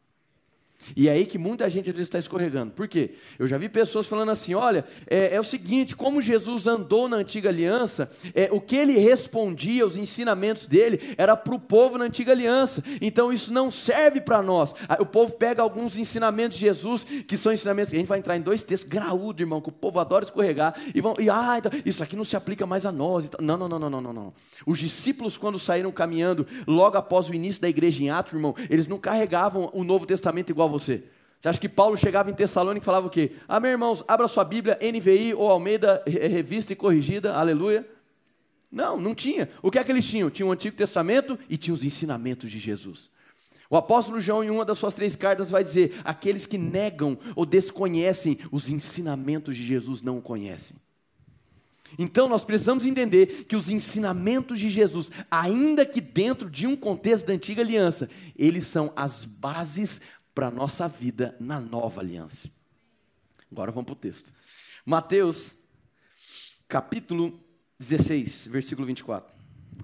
[0.95, 2.71] E é aí que muita gente está escorregando.
[2.71, 3.11] Por quê?
[3.37, 7.17] Eu já vi pessoas falando assim: olha, é, é o seguinte, como Jesus andou na
[7.17, 12.05] antiga aliança, é, o que ele respondia, os ensinamentos dele, era para o povo na
[12.05, 12.83] antiga aliança.
[13.01, 14.73] Então isso não serve para nós.
[14.99, 18.41] O povo pega alguns ensinamentos de Jesus, que são ensinamentos, a gente vai entrar em
[18.41, 22.03] dois textos graúdos, irmão, que o povo adora escorregar, e vão, e ah, então, isso
[22.03, 23.25] aqui não se aplica mais a nós.
[23.25, 24.33] Então, não, não, não, não, não, não.
[24.65, 28.87] Os discípulos, quando saíram caminhando, logo após o início da igreja em Atos, irmão, eles
[28.87, 30.78] não carregavam o Novo Testamento igual você.
[30.85, 33.31] Você acha que Paulo chegava em Tessalônica e falava o quê?
[33.47, 37.87] Ah, meus irmãos, abra sua Bíblia, NVI ou Almeida, revista e corrigida, aleluia.
[38.71, 39.49] Não, não tinha.
[39.61, 40.29] O que é que eles tinham?
[40.29, 43.09] Tinha o Antigo Testamento e tinha os ensinamentos de Jesus.
[43.69, 47.45] O apóstolo João, em uma das suas três cartas, vai dizer: aqueles que negam ou
[47.45, 50.75] desconhecem os ensinamentos de Jesus não o conhecem.
[51.97, 57.25] Então nós precisamos entender que os ensinamentos de Jesus, ainda que dentro de um contexto
[57.25, 60.01] da antiga aliança, eles são as bases
[60.39, 62.49] para a nossa vida na nova aliança.
[63.51, 64.31] Agora vamos para o texto.
[64.85, 65.53] Mateus,
[66.65, 67.37] capítulo
[67.77, 69.35] 16, versículo 24.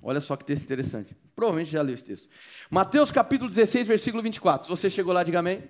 [0.02, 1.14] Olha só que texto interessante.
[1.36, 2.30] Provavelmente já leu esse texto.
[2.70, 4.64] Mateus capítulo 16, versículo 24.
[4.64, 5.62] Se você chegou lá, diga amém.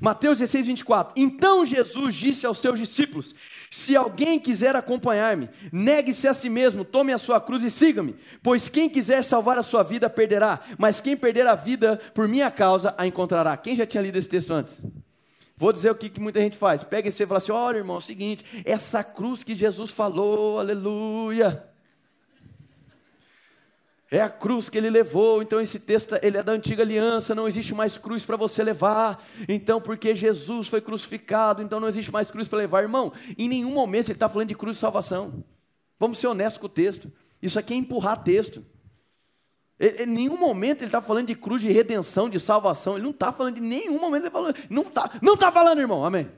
[0.00, 1.12] Mateus 16, 24.
[1.16, 3.34] Então Jesus disse aos seus discípulos:
[3.70, 8.16] Se alguém quiser acompanhar-me, negue-se a si mesmo, tome a sua cruz e siga-me.
[8.42, 12.50] Pois quem quiser salvar a sua vida perderá, mas quem perder a vida por minha
[12.50, 13.56] causa a encontrará.
[13.56, 14.82] Quem já tinha lido esse texto antes?
[15.56, 16.84] Vou dizer o que, que muita gente faz.
[16.84, 20.60] Pega esse e fala assim: olha, irmão, é o seguinte, essa cruz que Jesus falou,
[20.60, 21.64] aleluia.
[24.10, 27.46] É a cruz que ele levou, então esse texto ele é da antiga aliança, não
[27.46, 29.22] existe mais cruz para você levar.
[29.46, 32.82] Então, porque Jesus foi crucificado, então não existe mais cruz para levar.
[32.82, 35.44] Irmão, em nenhum momento ele está falando de cruz de salvação.
[36.00, 37.12] Vamos ser honestos com o texto.
[37.42, 38.64] Isso aqui é empurrar texto.
[39.78, 42.94] Ele, em nenhum momento ele está falando de cruz de redenção, de salvação.
[42.94, 44.22] Ele não está falando de nenhum momento.
[44.24, 46.02] Ele falando, não está não tá falando, irmão.
[46.02, 46.30] Amém.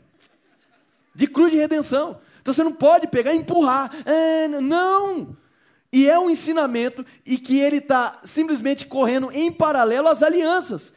[1.14, 2.20] De cruz de redenção.
[2.40, 3.92] Então você não pode pegar e empurrar.
[4.04, 5.36] É, não.
[5.92, 10.92] E é um ensinamento e que ele está simplesmente correndo em paralelo às alianças.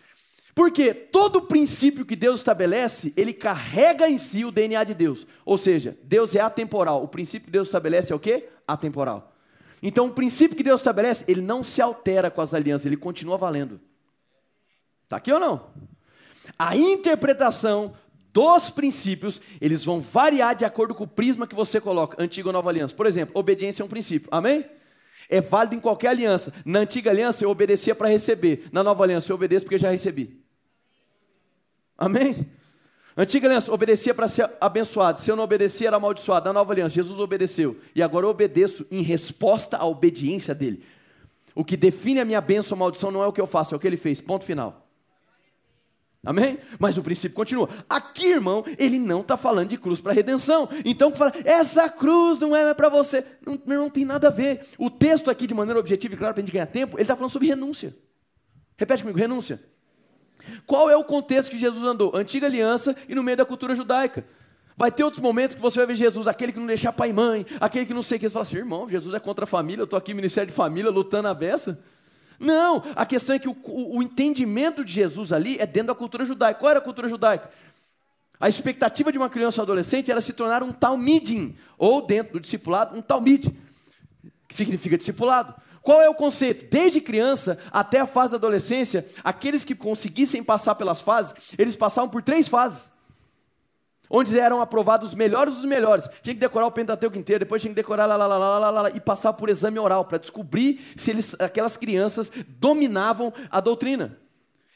[0.56, 5.26] Porque todo princípio que Deus estabelece, ele carrega em si o DNA de Deus.
[5.44, 7.04] Ou seja, Deus é atemporal.
[7.04, 8.50] O princípio que Deus estabelece é o quê?
[8.68, 9.34] Atemporal.
[9.82, 13.38] Então, o princípio que Deus estabelece, ele não se altera com as alianças, ele continua
[13.38, 13.82] valendo.
[15.04, 15.72] Está aqui ou não?
[16.58, 17.96] A interpretação
[18.32, 22.54] dos princípios, eles vão variar de acordo com o prisma que você coloca, antiga ou
[22.54, 22.96] nova aliança.
[22.96, 24.30] Por exemplo, obediência é um princípio.
[24.32, 24.66] Amém?
[25.30, 26.54] É válido em qualquer aliança.
[26.66, 28.68] Na antiga aliança eu obedecia para receber.
[28.72, 30.42] Na nova aliança eu obedeço porque já recebi.
[31.98, 32.46] Amém?
[33.16, 35.20] Antiga aliança, obedecia para ser abençoado.
[35.20, 36.46] Se eu não obedecia, era amaldiçoado.
[36.46, 37.78] Na nova aliança, Jesus obedeceu.
[37.96, 40.84] E agora eu obedeço em resposta à obediência dele.
[41.54, 43.78] O que define a minha bênção ou maldição não é o que eu faço, é
[43.78, 44.20] o que ele fez.
[44.20, 44.83] Ponto final.
[46.26, 46.58] Amém?
[46.80, 47.68] Mas o princípio continua.
[47.90, 50.70] Aqui, irmão, ele não está falando de cruz para redenção.
[50.86, 53.26] Então, fala, essa cruz não é para você.
[53.46, 54.66] Não, não tem nada a ver.
[54.78, 57.16] O texto aqui, de maneira objetiva e clara, para a gente ganhar tempo, ele está
[57.16, 57.94] falando sobre renúncia.
[58.78, 59.62] Repete comigo, renúncia.
[60.66, 62.16] Qual é o contexto que Jesus andou?
[62.16, 64.26] Antiga aliança e no meio da cultura judaica.
[64.78, 67.14] Vai ter outros momentos que você vai ver Jesus, aquele que não deixa pai e
[67.14, 68.28] mãe, aquele que não sei o que.
[68.28, 70.90] Você fala assim, irmão, Jesus é contra a família, eu estou aqui Ministério de Família
[70.90, 71.80] lutando a beça.
[72.44, 75.96] Não, a questão é que o, o, o, entendimento de Jesus ali é dentro da
[75.96, 76.60] cultura judaica.
[76.60, 77.50] Qual era a cultura judaica?
[78.38, 82.40] A expectativa de uma criança ou adolescente era se tornar um talmidim, ou dentro do
[82.42, 83.50] discipulado, um talmid.
[84.50, 85.56] que significa discipulado.
[85.82, 86.70] Qual é o conceito?
[86.70, 92.10] Desde criança até a fase da adolescência, aqueles que conseguissem passar pelas fases, eles passavam
[92.10, 92.92] por três fases.
[94.16, 96.08] Onde eram aprovados os melhores dos melhores.
[96.22, 98.82] Tinha que decorar o Pentateuco inteiro, depois tinha que decorar lá, lá, lá, lá, lá,
[98.84, 104.16] lá e passar por exame oral para descobrir se eles, aquelas crianças dominavam a doutrina.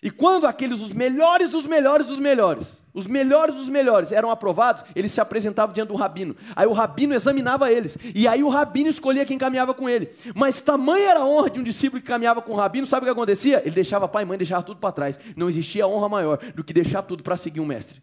[0.01, 4.83] E quando aqueles, os melhores dos melhores dos melhores, os melhores dos melhores eram aprovados,
[4.95, 6.35] eles se apresentavam diante do rabino.
[6.55, 7.95] Aí o rabino examinava eles.
[8.15, 10.09] E aí o rabino escolhia quem caminhava com ele.
[10.33, 13.05] Mas tamanha era a honra de um discípulo que caminhava com o rabino, sabe o
[13.05, 13.61] que acontecia?
[13.63, 15.19] Ele deixava pai e mãe, deixava tudo para trás.
[15.35, 18.01] Não existia honra maior do que deixar tudo para seguir um mestre.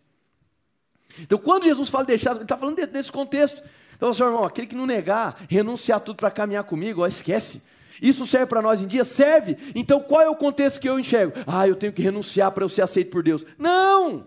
[1.20, 3.62] Então quando Jesus fala deixar, ele está falando nesse contexto.
[3.96, 7.62] Então, seu irmão, aquele que não negar, renunciar tudo para caminhar comigo, ó, esquece.
[8.02, 9.04] Isso serve para nós em dia?
[9.04, 9.56] Serve.
[9.74, 11.32] Então qual é o contexto que eu enxergo?
[11.46, 13.44] Ah, eu tenho que renunciar para eu ser aceito por Deus.
[13.58, 14.26] Não!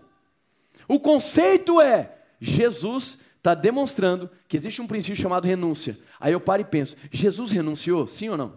[0.86, 5.98] O conceito é: Jesus está demonstrando que existe um princípio chamado renúncia.
[6.18, 8.06] Aí eu paro e penso: Jesus renunciou?
[8.06, 8.54] Sim ou não?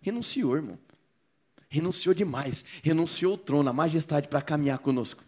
[0.00, 0.78] Renunciou, irmão.
[1.68, 2.64] Renunciou demais.
[2.82, 5.22] Renunciou o trono, a majestade para caminhar conosco.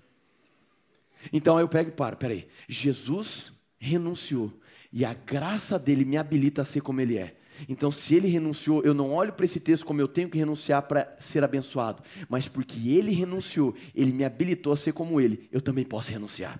[1.32, 2.48] Então eu pego e paro: peraí.
[2.68, 4.52] Jesus renunciou.
[4.92, 7.36] E a graça dele me habilita a ser como ele é.
[7.68, 10.82] Então, se ele renunciou, eu não olho para esse texto como eu tenho que renunciar
[10.82, 15.60] para ser abençoado, mas porque ele renunciou, ele me habilitou a ser como ele, eu
[15.60, 16.58] também posso renunciar.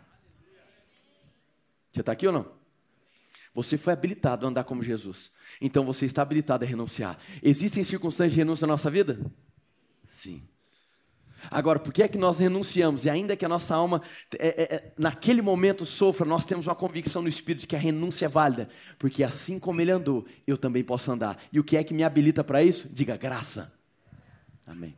[1.91, 2.53] Você está aqui ou não?
[3.55, 7.19] Você foi habilitado a andar como Jesus, então você está habilitado a renunciar.
[7.43, 9.19] Existem circunstâncias de renúncia na nossa vida?
[10.11, 10.43] Sim.
[11.49, 13.07] Agora, por que é que nós renunciamos?
[13.07, 14.03] E ainda que a nossa alma,
[14.39, 17.79] é, é, é, naquele momento, sofra, nós temos uma convicção no Espírito de que a
[17.79, 18.69] renúncia é válida.
[18.99, 21.39] Porque assim como ele andou, eu também posso andar.
[21.53, 22.89] E o que é que me habilita para isso?
[22.91, 23.73] Diga graça.
[24.67, 24.97] Amém.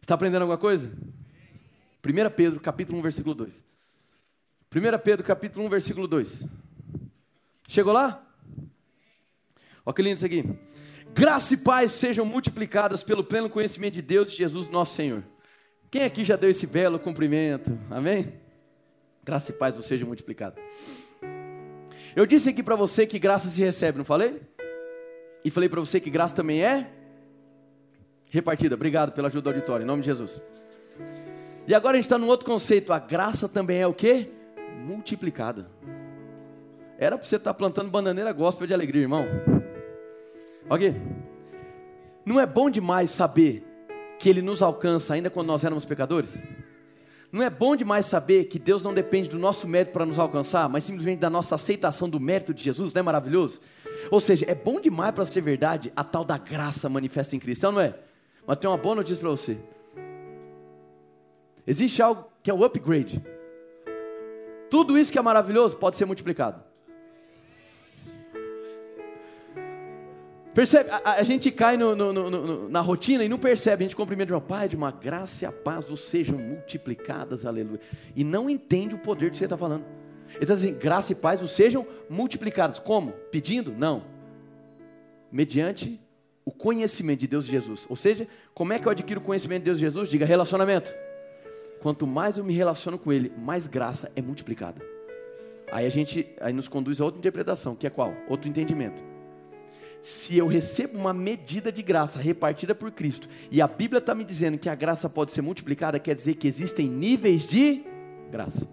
[0.00, 0.90] Está aprendendo alguma coisa?
[2.02, 3.62] 1 Pedro, capítulo 1, versículo 2.
[4.74, 6.46] 1 Pedro, capítulo 1, versículo 2.
[7.68, 8.26] Chegou lá?
[9.84, 10.44] Olha que lindo isso aqui.
[11.12, 15.24] Graça e paz sejam multiplicadas pelo pleno conhecimento de Deus e Jesus, nosso Senhor.
[15.90, 17.76] Quem aqui já deu esse belo cumprimento?
[17.90, 18.32] Amém?
[19.24, 20.62] Graça e paz sejam multiplicadas.
[22.14, 24.40] Eu disse aqui para você que graça se recebe, não falei?
[25.44, 26.90] E falei para você que graça também é
[28.30, 28.74] repartida.
[28.74, 30.40] Obrigado pela ajuda do auditório, em nome de Jesus.
[31.66, 32.92] E agora a gente está num outro conceito.
[32.92, 34.30] A graça também é o que?
[34.84, 35.70] Multiplicada.
[36.98, 39.26] Era para você estar tá plantando bananeira gospel de alegria, irmão.
[40.68, 40.94] Ok?
[42.24, 43.64] Não é bom demais saber
[44.18, 46.42] que Ele nos alcança ainda quando nós éramos pecadores?
[47.32, 50.68] Não é bom demais saber que Deus não depende do nosso mérito para nos alcançar,
[50.68, 52.92] mas simplesmente da nossa aceitação do mérito de Jesus?
[52.92, 53.60] Não é maravilhoso?
[54.10, 57.70] Ou seja, é bom demais para ser verdade a tal da graça manifesta em Cristo,
[57.70, 57.94] não é?
[58.46, 59.58] Mas tem uma boa notícia para você.
[61.66, 63.24] Existe algo que é o upgrade.
[64.68, 66.62] Tudo isso que é maravilhoso pode ser multiplicado.
[70.54, 70.90] Percebe?
[70.90, 73.84] A, a gente cai no, no, no, na rotina e não percebe.
[73.84, 77.80] A gente cumprimenta o Pai de uma graça e a paz ou sejam multiplicadas, aleluia.
[78.16, 79.84] E não entende o poder que você está falando.
[80.34, 82.78] Ele está dizendo, graça e paz ou sejam multiplicadas.
[82.78, 83.12] Como?
[83.30, 83.72] Pedindo?
[83.72, 84.04] Não.
[85.30, 86.00] Mediante
[86.44, 87.86] o conhecimento de Deus e Jesus.
[87.88, 90.08] Ou seja, como é que eu adquiro o conhecimento de Deus e Jesus?
[90.08, 90.92] Diga relacionamento.
[91.80, 94.82] Quanto mais eu me relaciono com Ele, mais graça é multiplicada.
[95.72, 98.12] Aí a gente aí nos conduz a outra interpretação, que é qual?
[98.28, 99.09] Outro entendimento
[100.02, 104.24] se eu recebo uma medida de graça repartida por Cristo, e a Bíblia está me
[104.24, 107.84] dizendo que a graça pode ser multiplicada, quer dizer que existem níveis de
[108.30, 108.66] graça.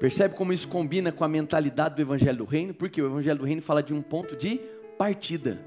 [0.00, 2.74] Percebe como isso combina com a mentalidade do Evangelho do Reino?
[2.74, 4.60] Porque o Evangelho do Reino fala de um ponto de
[4.98, 5.60] partida.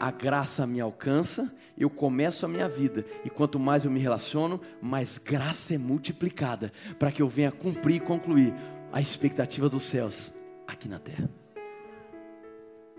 [0.00, 4.60] A graça me alcança, eu começo a minha vida, e quanto mais eu me relaciono,
[4.82, 8.52] mais graça é multiplicada, para que eu venha cumprir e concluir
[8.92, 10.32] a expectativa dos céus
[10.66, 11.28] aqui na terra.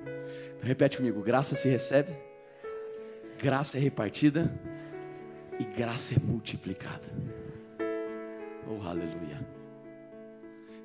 [0.01, 2.15] Então, repete comigo: graça se recebe,
[3.37, 4.51] graça é repartida
[5.59, 7.07] e graça é multiplicada.
[8.67, 9.45] Oh, aleluia.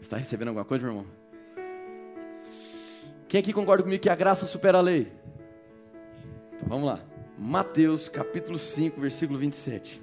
[0.01, 1.07] Está recebendo alguma coisa, meu irmão?
[3.29, 5.13] Quem aqui concorda comigo que a graça supera a lei?
[6.55, 7.01] Então, vamos lá.
[7.39, 10.03] Mateus capítulo 5, versículo 27.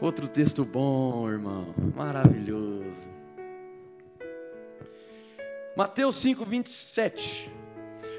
[0.00, 1.74] Outro texto bom, irmão.
[1.96, 3.08] Maravilhoso.
[5.76, 7.52] Mateus 5, 27.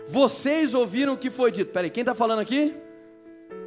[0.08, 1.72] Vocês ouviram o que foi dito.
[1.72, 2.76] Peraí, quem está falando aqui?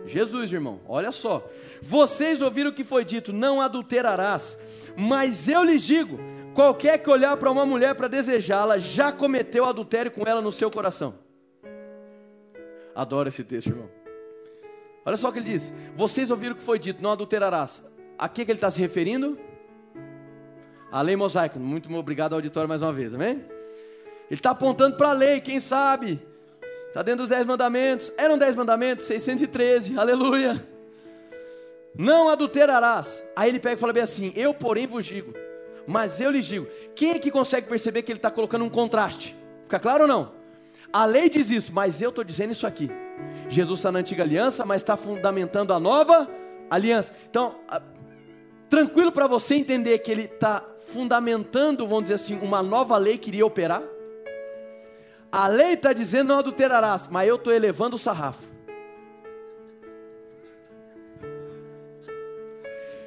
[0.06, 1.46] Jesus, irmão, olha só.
[1.82, 4.58] Vocês ouviram o que foi dito: não adulterarás.
[4.96, 6.18] Mas eu lhes digo:
[6.54, 10.70] qualquer que olhar para uma mulher para desejá-la, já cometeu adultério com ela no seu
[10.70, 11.14] coração.
[12.94, 13.88] Adoro esse texto, irmão.
[15.04, 17.84] Olha só o que ele diz: Vocês ouviram o que foi dito: não adulterarás.
[18.18, 19.38] A que, que ele está se referindo?
[20.90, 21.58] A lei mosaica.
[21.58, 23.57] Muito obrigado, auditório, mais uma vez, amém?
[24.30, 26.20] Ele está apontando para a lei, quem sabe?
[26.88, 28.12] Está dentro dos dez mandamentos.
[28.16, 29.06] Eram dez mandamentos?
[29.06, 30.66] 613, aleluia.
[31.96, 33.24] Não adulterarás.
[33.34, 35.32] Aí ele pega e fala bem assim: Eu, porém, vos digo.
[35.86, 39.34] Mas eu lhes digo: quem é que consegue perceber que ele está colocando um contraste?
[39.64, 40.32] Fica claro ou não?
[40.92, 42.90] A lei diz isso, mas eu estou dizendo isso aqui.
[43.48, 46.28] Jesus está na antiga aliança, mas está fundamentando a nova
[46.70, 47.12] aliança.
[47.28, 47.56] Então,
[48.68, 53.28] tranquilo para você entender que ele está fundamentando, vamos dizer assim, uma nova lei que
[53.28, 53.82] iria operar?
[55.30, 58.48] A lei está dizendo não adulterarás, mas eu estou elevando o sarrafo.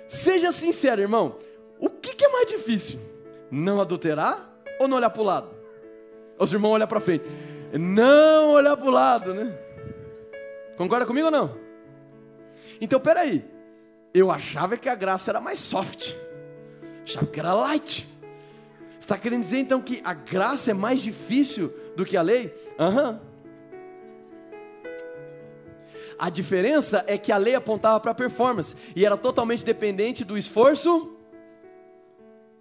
[0.07, 1.38] Seja sincero, irmão.
[1.80, 2.99] O que, que é mais difícil?
[3.49, 5.49] Não adulterar ou não olhar para o lado?
[6.38, 7.26] Os irmãos olham para frente.
[7.74, 9.57] Não olhar para o lado, né?
[10.78, 11.57] Concorda comigo ou não?
[12.80, 13.45] Então, peraí.
[14.13, 16.13] Eu achava que a graça era mais soft.
[17.03, 18.07] Achava que era light.
[19.02, 22.54] Está querendo dizer então que a graça é mais difícil do que a lei?
[22.80, 23.20] Aham.
[23.24, 23.32] Uhum.
[26.20, 30.38] A diferença é que a lei apontava para a performance e era totalmente dependente do
[30.38, 31.18] esforço.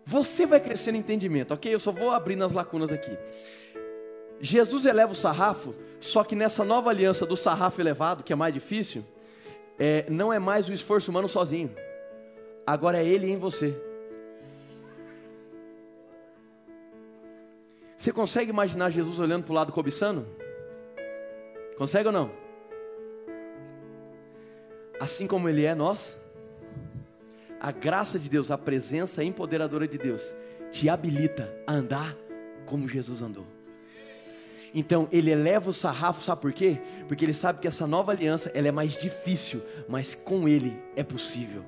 [0.06, 1.72] Você vai crescer no entendimento, ok?
[1.72, 3.16] Eu só vou abrir nas lacunas aqui.
[4.40, 8.54] Jesus eleva o sarrafo, só que nessa nova aliança do sarrafo elevado, que é mais
[8.54, 9.04] difícil,
[9.78, 11.70] é, não é mais o esforço humano sozinho,
[12.66, 13.78] agora é Ele em você.
[18.00, 20.26] Você consegue imaginar Jesus olhando para o lado cobiçando?
[21.76, 22.30] Consegue ou não?
[24.98, 26.18] Assim como Ele é nós,
[27.60, 30.34] a graça de Deus, a presença empoderadora de Deus,
[30.72, 32.16] te habilita a andar
[32.64, 33.46] como Jesus andou.
[34.74, 36.80] Então ele eleva o sarrafo, sabe por quê?
[37.06, 41.02] Porque ele sabe que essa nova aliança ela é mais difícil, mas com ele é
[41.02, 41.62] possível.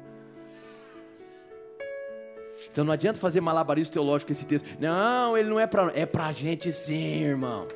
[2.70, 4.66] Então não adianta fazer malabarismo teológico com esse texto.
[4.78, 7.66] Não, ele não é para é para a gente sim, irmão.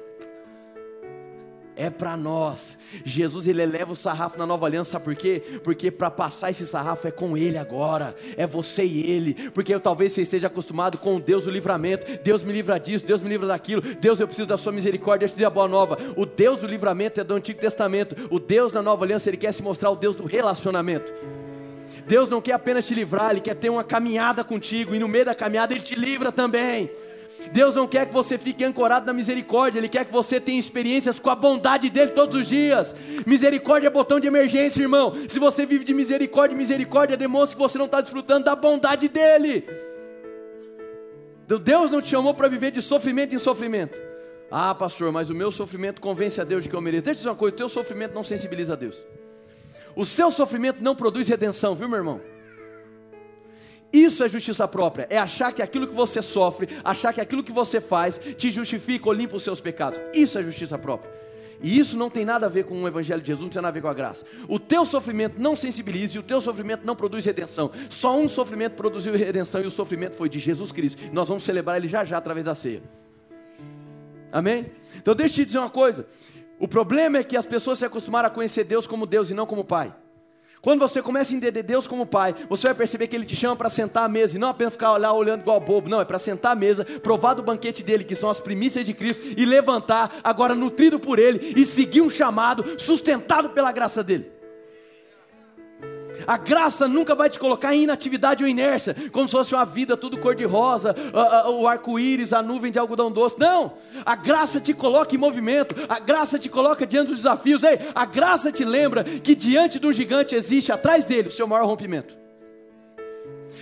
[1.78, 2.78] É para nós.
[3.04, 5.42] Jesus ele eleva o sarrafo na nova aliança, sabe por quê?
[5.62, 8.16] Porque para passar esse sarrafo é com ele agora.
[8.34, 9.50] É você e ele.
[9.50, 12.06] Porque talvez você esteja acostumado com o Deus do livramento.
[12.24, 13.82] Deus me livra disso, Deus me livra daquilo.
[13.82, 15.26] Deus eu preciso da sua misericórdia.
[15.26, 15.98] Deixa eu dizer a boa nova.
[16.16, 18.16] O Deus do livramento é do Antigo Testamento.
[18.30, 21.12] O Deus da nova aliança, ele quer se mostrar o Deus do relacionamento.
[22.06, 25.24] Deus não quer apenas te livrar, Ele quer ter uma caminhada contigo, e no meio
[25.24, 26.90] da caminhada Ele te livra também.
[27.52, 31.18] Deus não quer que você fique ancorado na misericórdia, Ele quer que você tenha experiências
[31.18, 32.94] com a bondade dEle todos os dias.
[33.26, 35.14] Misericórdia é botão de emergência, irmão.
[35.28, 39.64] Se você vive de misericórdia, misericórdia demonstra que você não está desfrutando da bondade dEle.
[41.46, 43.98] Deus não te chamou para viver de sofrimento em sofrimento.
[44.50, 47.04] Ah, pastor, mas o meu sofrimento convence a Deus de que eu mereço.
[47.04, 48.96] Deixa eu dizer uma coisa: o teu sofrimento não sensibiliza a Deus.
[49.96, 52.20] O seu sofrimento não produz redenção, viu, meu irmão?
[53.92, 57.52] Isso é justiça própria, é achar que aquilo que você sofre, achar que aquilo que
[57.52, 59.98] você faz te justifica ou limpa os seus pecados.
[60.12, 61.10] Isso é justiça própria.
[61.62, 63.68] E isso não tem nada a ver com o Evangelho de Jesus, não tem nada
[63.68, 64.26] a ver com a graça.
[64.46, 67.70] O teu sofrimento não sensibiliza e o teu sofrimento não produz redenção.
[67.88, 71.00] Só um sofrimento produziu redenção e o sofrimento foi de Jesus Cristo.
[71.12, 72.82] Nós vamos celebrar ele já já através da ceia.
[74.30, 74.66] Amém?
[74.96, 76.06] Então deixa eu te dizer uma coisa.
[76.58, 79.46] O problema é que as pessoas se acostumaram a conhecer Deus como Deus e não
[79.46, 79.94] como Pai.
[80.62, 83.54] Quando você começa a entender Deus como Pai, você vai perceber que Ele te chama
[83.54, 86.18] para sentar à mesa e não apenas ficar lá olhando igual bobo, não, é para
[86.18, 90.18] sentar à mesa, provar do banquete dele, que são as primícias de Cristo, e levantar,
[90.24, 94.35] agora nutrido por Ele, e seguir um chamado sustentado pela graça dele.
[96.26, 99.96] A graça nunca vai te colocar em inatividade ou inércia, como se fosse uma vida
[99.96, 100.94] tudo cor-de-rosa,
[101.48, 103.38] o arco-íris, a nuvem de algodão doce.
[103.38, 103.74] Não!
[104.04, 107.62] A graça te coloca em movimento, a graça te coloca diante dos desafios.
[107.62, 111.46] Ei, a graça te lembra que diante de um gigante existe atrás dele o seu
[111.46, 112.16] maior rompimento.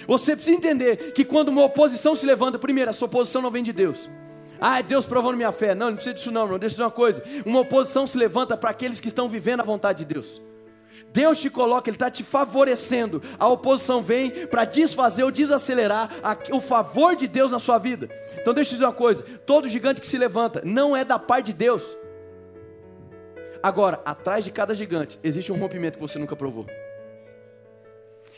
[0.06, 3.62] Você precisa entender que quando uma oposição se levanta, primeiro, a sua oposição não vem
[3.62, 4.10] de Deus.
[4.60, 5.74] Ah, é Deus provando minha fé.
[5.74, 6.58] Não, não precisa disso não, não.
[6.58, 7.22] Deixa eu dizer uma coisa.
[7.44, 10.40] Uma oposição se levanta para aqueles que estão vivendo a vontade de Deus.
[11.14, 13.22] Deus te coloca, Ele está te favorecendo.
[13.38, 18.10] A oposição vem para desfazer ou desacelerar a, o favor de Deus na sua vida.
[18.40, 21.46] Então deixa eu dizer uma coisa: todo gigante que se levanta não é da parte
[21.46, 21.96] de Deus.
[23.62, 26.66] Agora, atrás de cada gigante existe um rompimento que você nunca provou.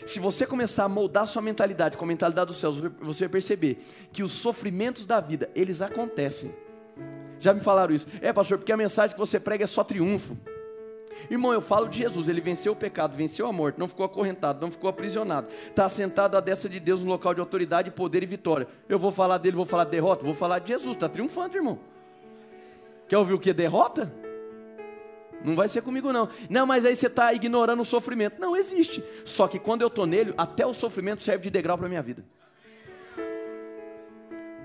[0.04, 3.78] Se você começar a moldar sua mentalidade com a mentalidade dos céus, você vai perceber
[4.12, 6.54] que os sofrimentos da vida, eles acontecem.
[7.40, 8.06] Já me falaram isso.
[8.20, 10.36] É, pastor, porque a mensagem que você prega é só triunfo.
[11.30, 14.60] Irmão, eu falo de Jesus, ele venceu o pecado, venceu a morte, não ficou acorrentado,
[14.60, 18.26] não ficou aprisionado, está sentado à destra de Deus no local de autoridade, poder e
[18.26, 18.68] vitória.
[18.88, 21.78] Eu vou falar dele, vou falar de derrota, vou falar de Jesus, está triunfando, irmão.
[23.08, 23.52] Quer ouvir o que?
[23.52, 24.12] Derrota?
[25.44, 26.28] Não vai ser comigo, não.
[26.50, 28.40] Não, mas aí você está ignorando o sofrimento.
[28.40, 29.04] Não existe.
[29.24, 32.02] Só que quando eu estou nele, até o sofrimento serve de degrau para a minha
[32.02, 32.24] vida.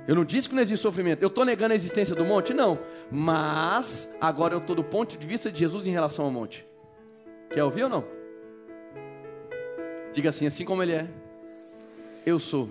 [0.08, 1.22] Eu não disse que não existe sofrimento.
[1.22, 2.54] Eu estou negando a existência do monte?
[2.54, 2.80] Não.
[3.12, 6.66] Mas, agora eu estou do ponto de vista de Jesus em relação ao monte.
[7.50, 8.04] Quer ouvir ou não?
[10.14, 11.08] Diga assim: assim como Ele é,
[12.26, 12.70] eu sou.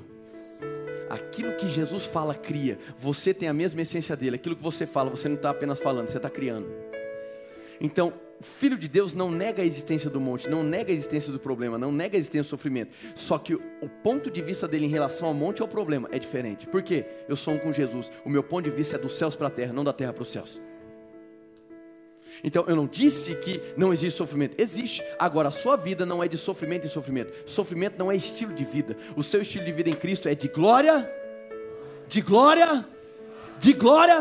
[1.08, 2.78] Aquilo que Jesus fala, cria.
[2.98, 4.36] Você tem a mesma essência dele.
[4.36, 6.68] Aquilo que você fala, você não está apenas falando, você está criando.
[7.80, 8.12] Então,
[8.42, 11.76] Filho de Deus não nega a existência do monte, não nega a existência do problema,
[11.76, 12.96] não nega a existência do sofrimento.
[13.14, 16.66] Só que o ponto de vista dele em relação ao monte ao problema é diferente.
[16.66, 17.04] Por quê?
[17.28, 18.10] Eu sou um com Jesus.
[18.24, 20.22] O meu ponto de vista é dos céus para a terra, não da terra para
[20.22, 20.60] os céus.
[22.42, 24.54] Então, eu não disse que não existe sofrimento.
[24.56, 25.02] Existe.
[25.18, 27.32] Agora, a sua vida não é de sofrimento em sofrimento.
[27.44, 28.96] Sofrimento não é estilo de vida.
[29.16, 31.12] O seu estilo de vida em Cristo é de glória,
[32.08, 32.86] de glória,
[33.58, 34.20] de glória,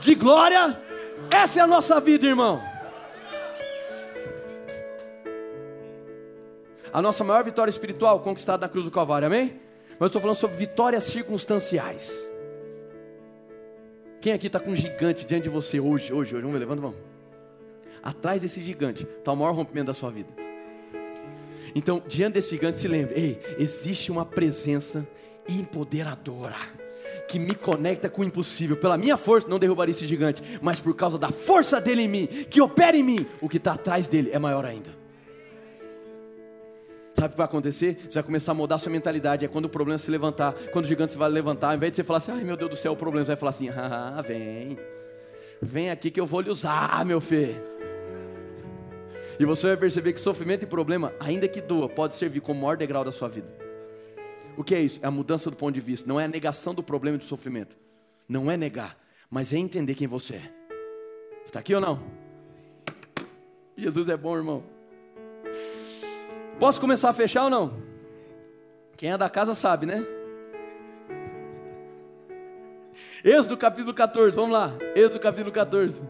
[0.00, 0.80] de glória.
[1.30, 2.73] Essa é a nossa vida, irmão.
[6.94, 9.60] A nossa maior vitória espiritual conquistada na cruz do Calvário, amém?
[9.90, 12.30] Mas eu estou falando sobre vitórias circunstanciais.
[14.20, 16.42] Quem aqui está com um gigante diante de você hoje, hoje, hoje?
[16.42, 16.94] Vamos levanta a mão
[18.04, 20.28] atrás desse gigante está o maior rompimento da sua vida.
[21.74, 25.06] Então, diante desse gigante, se lembre: ei, existe uma presença
[25.48, 26.56] empoderadora
[27.26, 28.76] que me conecta com o impossível.
[28.76, 32.26] Pela minha força, não derrubaria esse gigante, mas por causa da força dele em mim,
[32.26, 35.03] que opera em mim, o que está atrás dele é maior ainda.
[37.14, 37.98] Sabe o que vai acontecer?
[38.08, 39.44] Você vai começar a mudar a sua mentalidade.
[39.44, 42.04] É quando o problema se levantar, quando o gigante vai levantar, ao invés de você
[42.04, 44.76] falar assim, ai meu Deus do céu, o problema, você vai falar assim, ah, vem,
[45.62, 47.62] vem aqui que eu vou lhe usar, meu filho.
[49.38, 52.76] E você vai perceber que sofrimento e problema, ainda que doa, pode servir como maior
[52.76, 53.48] degrau da sua vida.
[54.56, 55.00] O que é isso?
[55.02, 56.06] É a mudança do ponto de vista.
[56.08, 57.76] Não é a negação do problema e do sofrimento.
[58.28, 58.96] Não é negar,
[59.28, 60.52] mas é entender quem você é.
[61.44, 62.00] Está aqui ou não?
[63.76, 64.73] Jesus é bom, irmão.
[66.58, 67.82] Posso começar a fechar ou não?
[68.96, 70.06] Quem é da casa sabe, né?
[73.24, 74.72] Êxodo capítulo 14, vamos lá.
[74.94, 76.02] Êxodo capítulo 14.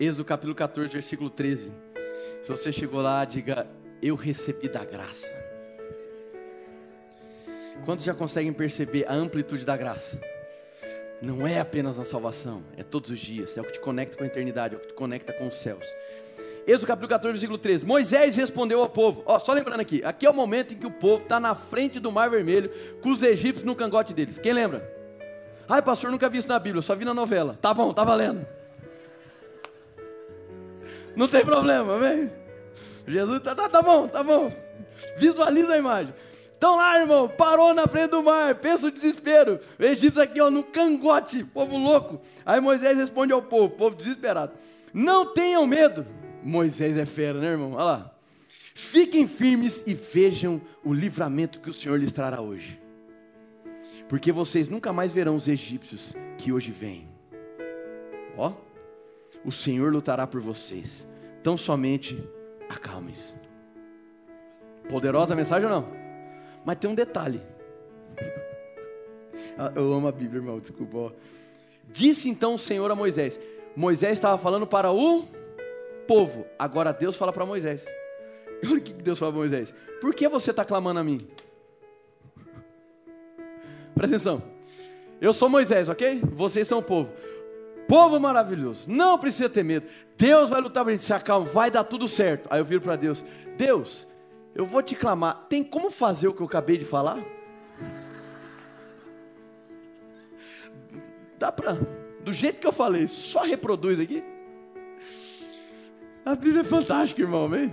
[0.00, 1.72] Êxodo capítulo 14, versículo 13.
[2.42, 3.66] Se você chegou lá, diga:
[4.00, 5.34] Eu recebi da graça.
[7.84, 10.18] Quantos já conseguem perceber a amplitude da graça?
[11.20, 14.24] Não é apenas na salvação, é todos os dias, é o que te conecta com
[14.24, 15.86] a eternidade, é o que te conecta com os céus.
[16.66, 17.86] Êxodo capítulo 14, versículo 13.
[17.86, 20.90] Moisés respondeu ao povo: Ó, só lembrando aqui, aqui é o momento em que o
[20.90, 24.38] povo está na frente do Mar Vermelho, com os egípcios no cangote deles.
[24.38, 24.96] Quem lembra?
[25.68, 27.56] Ai, pastor, nunca vi isso na Bíblia, só vi na novela.
[27.62, 28.44] Tá bom, tá valendo.
[31.14, 32.30] Não tem problema, amém?
[33.06, 34.52] Jesus, tá, tá, tá bom, tá bom.
[35.16, 36.12] Visualiza a imagem.
[36.58, 39.60] Então lá, irmão, parou na frente do mar, pensa o desespero.
[39.78, 42.20] O Egito aqui, ó, no cangote, povo louco.
[42.44, 44.52] Aí Moisés responde ao povo, povo desesperado:
[44.92, 46.06] Não tenham medo.
[46.46, 47.72] Moisés é fera, né, irmão?
[47.72, 48.14] Olha lá.
[48.74, 52.80] Fiquem firmes e vejam o livramento que o Senhor lhes trará hoje.
[54.08, 57.08] Porque vocês nunca mais verão os egípcios que hoje vêm.
[58.36, 58.66] Ó
[59.46, 61.06] o Senhor lutará por vocês.
[61.40, 62.20] Tão somente
[62.68, 63.32] acalmem-se.
[64.88, 65.88] Poderosa a mensagem ou não?
[66.64, 67.40] Mas tem um detalhe.
[69.58, 71.14] Ah, eu amo a Bíblia, irmão, desculpa.
[71.90, 73.40] Disse então o Senhor a Moisés.
[73.74, 75.26] Moisés estava falando para o
[76.06, 76.46] povo.
[76.58, 77.84] Agora Deus fala para Moisés.
[78.64, 79.74] Olha o que Deus fala para Moisés.
[80.00, 81.18] Por que você está clamando a mim?
[83.94, 84.42] Presta atenção.
[85.20, 86.20] Eu sou Moisés, ok?
[86.32, 87.10] Vocês são o povo.
[87.88, 89.86] Povo maravilhoso, não precisa ter medo.
[90.18, 92.48] Deus vai lutar para a gente, se acalma, vai dar tudo certo.
[92.50, 93.24] Aí eu viro para Deus:
[93.56, 94.06] Deus,
[94.54, 95.46] eu vou te clamar.
[95.48, 97.24] Tem como fazer o que eu acabei de falar?
[101.38, 101.74] Dá para,
[102.22, 104.24] do jeito que eu falei, só reproduz aqui.
[106.26, 107.72] A Bíblia é fantástica, irmão, amém?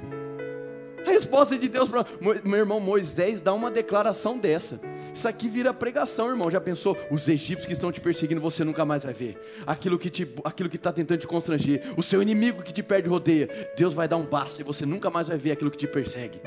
[1.04, 4.80] A resposta de Deus para meu irmão Moisés dá uma declaração dessa.
[5.12, 6.52] Isso aqui vira pregação, irmão.
[6.52, 6.96] Já pensou?
[7.10, 9.42] Os egípcios que estão te perseguindo, você nunca mais vai ver.
[9.66, 10.32] Aquilo que te,
[10.72, 14.26] está tentando te constranger, o seu inimigo que te perde rodeia, Deus vai dar um
[14.26, 16.40] basta e você nunca mais vai ver aquilo que te persegue.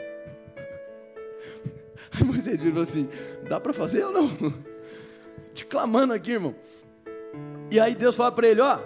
[2.12, 3.08] Aí Moisés virou assim:
[3.48, 4.30] dá para fazer ou não?
[5.52, 6.54] Te clamando aqui, irmão.
[7.68, 8.78] E aí Deus fala para ele: ó,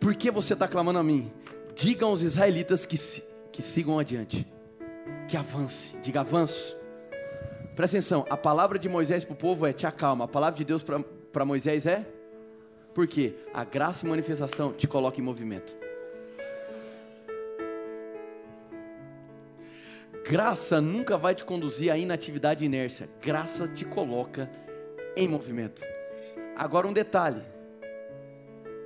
[0.00, 1.30] por que você está clamando a mim?
[1.76, 2.98] Diga aos israelitas que,
[3.52, 4.46] que sigam adiante,
[5.28, 6.76] que avance, diga avanço.
[7.76, 10.64] Presta atenção, a palavra de Moisés para o povo é te acalma, a palavra de
[10.64, 12.06] Deus para Moisés é?
[12.94, 15.76] Porque a graça e manifestação te coloca em movimento.
[20.28, 23.08] Graça nunca vai te conduzir à inatividade e inércia.
[23.20, 24.50] Graça te coloca
[25.16, 25.82] em movimento.
[26.56, 27.42] Agora um detalhe.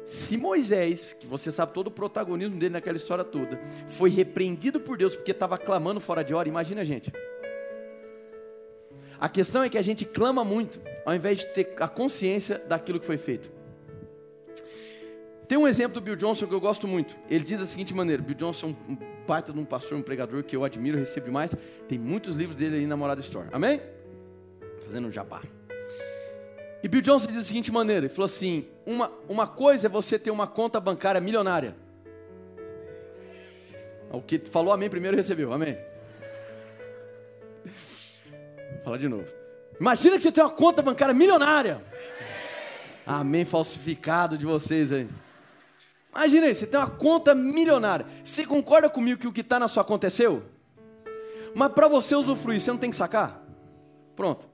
[0.07, 4.97] Se Moisés, que você sabe todo o protagonismo dele naquela história toda, foi repreendido por
[4.97, 7.13] Deus porque estava clamando fora de hora, imagina a gente.
[9.19, 13.01] A questão é que a gente clama muito, ao invés de ter a consciência daquilo
[13.01, 13.51] que foi feito.
[15.47, 17.15] Tem um exemplo do Bill Johnson que eu gosto muito.
[17.29, 20.43] Ele diz da seguinte maneira: Bill Johnson é um baita de um pastor, um pregador
[20.43, 21.55] que eu admiro, recebo demais.
[21.89, 23.49] Tem muitos livros dele aí na Morada Store.
[23.53, 23.81] Amém?
[24.85, 25.43] Fazendo um jabá.
[26.85, 30.19] E Bill Johnson diz da seguinte maneira: ele falou assim: uma, uma coisa é você
[30.19, 31.75] ter uma conta bancária milionária.
[34.13, 35.79] O que falou amém primeiro recebeu, amém.
[37.65, 39.27] Vou falar de novo.
[39.81, 41.83] Imagina que você tem uma conta bancária milionária.
[43.07, 45.09] Amém, falsificado de vocês aí.
[46.15, 48.05] Imagina aí, você tem uma conta milionária.
[48.23, 50.11] Você concorda comigo que o que está na sua conta é?
[51.55, 53.43] Mas para você usufruir, você não tem que sacar?
[54.15, 54.54] Pronto.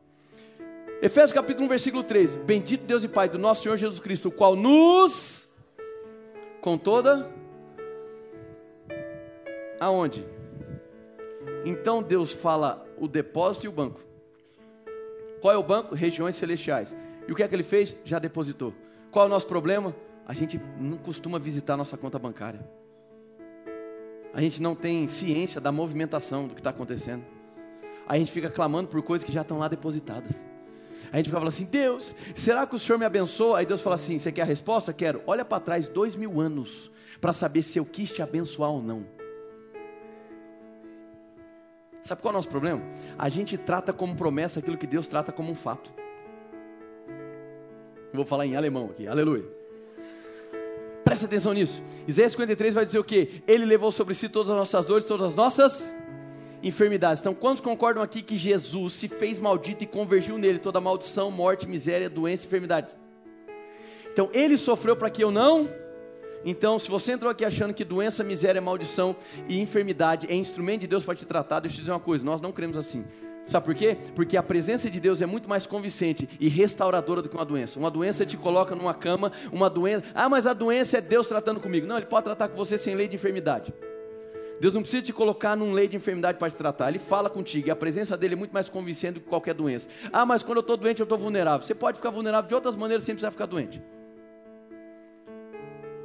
[1.03, 2.38] Efésios capítulo 1, versículo 13.
[2.40, 5.48] Bendito Deus e Pai do nosso Senhor Jesus Cristo, o qual nos,
[6.61, 7.30] com toda,
[9.78, 10.26] aonde?
[11.64, 14.01] Então Deus fala o depósito e o banco.
[15.40, 15.94] Qual é o banco?
[15.94, 16.94] Regiões celestiais.
[17.26, 17.96] E o que é que ele fez?
[18.05, 18.74] Já depositou.
[19.11, 19.94] Qual é o nosso problema?
[20.30, 22.61] a gente não costuma visitar nossa conta bancária.
[24.32, 27.24] A gente não tem ciência da movimentação do que está acontecendo.
[28.07, 30.32] A gente fica clamando por coisas que já estão lá depositadas.
[31.12, 33.58] A gente fica falando assim: Deus, será que o Senhor me abençoa?
[33.58, 34.92] Aí Deus fala assim: Você quer a resposta?
[34.92, 35.22] Quero.
[35.26, 36.90] Olha para trás dois mil anos
[37.20, 39.04] para saber se eu quis te abençoar ou não.
[42.02, 42.82] Sabe qual é o nosso problema?
[43.18, 45.92] A gente trata como promessa aquilo que Deus trata como um fato.
[48.12, 49.44] Vou falar em alemão aqui, aleluia.
[51.04, 51.82] Presta atenção nisso.
[52.06, 53.42] Isaías 53 vai dizer o que?
[53.46, 55.82] Ele levou sobre si todas as nossas dores, todas as nossas
[56.62, 57.20] enfermidades.
[57.20, 61.68] Então, quantos concordam aqui que Jesus se fez maldito e convergiu nele toda maldição, morte,
[61.68, 62.88] miséria, doença enfermidade?
[64.12, 65.68] Então, ele sofreu para que eu não.
[66.44, 69.14] Então, se você entrou aqui achando que doença, miséria, maldição
[69.48, 72.24] e enfermidade é instrumento de Deus para te tratar, deixa eu te dizer uma coisa:
[72.24, 73.04] nós não cremos assim.
[73.46, 73.96] Sabe por quê?
[74.14, 77.78] Porque a presença de Deus é muito mais convincente e restauradora do que uma doença.
[77.78, 80.04] Uma doença te coloca numa cama, uma doença.
[80.14, 81.86] Ah, mas a doença é Deus tratando comigo.
[81.86, 83.74] Não, Ele pode tratar com você sem lei de enfermidade.
[84.61, 86.90] Deus não precisa te colocar num lei de enfermidade para te tratar.
[86.90, 89.88] Ele fala contigo e a presença dele é muito mais convincente do que qualquer doença.
[90.12, 91.66] Ah, mas quando eu estou doente eu estou vulnerável.
[91.66, 93.82] Você pode ficar vulnerável de outras maneiras sem precisar ficar doente.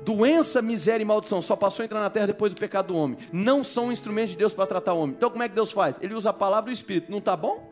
[0.06, 3.18] Doença, miséria e maldição só passou a entrar na terra depois do pecado do homem.
[3.34, 5.16] Não são instrumentos de Deus para tratar o homem.
[5.18, 5.98] Então, como é que Deus faz?
[6.02, 7.12] Ele usa a palavra e o Espírito.
[7.12, 7.70] Não está bom?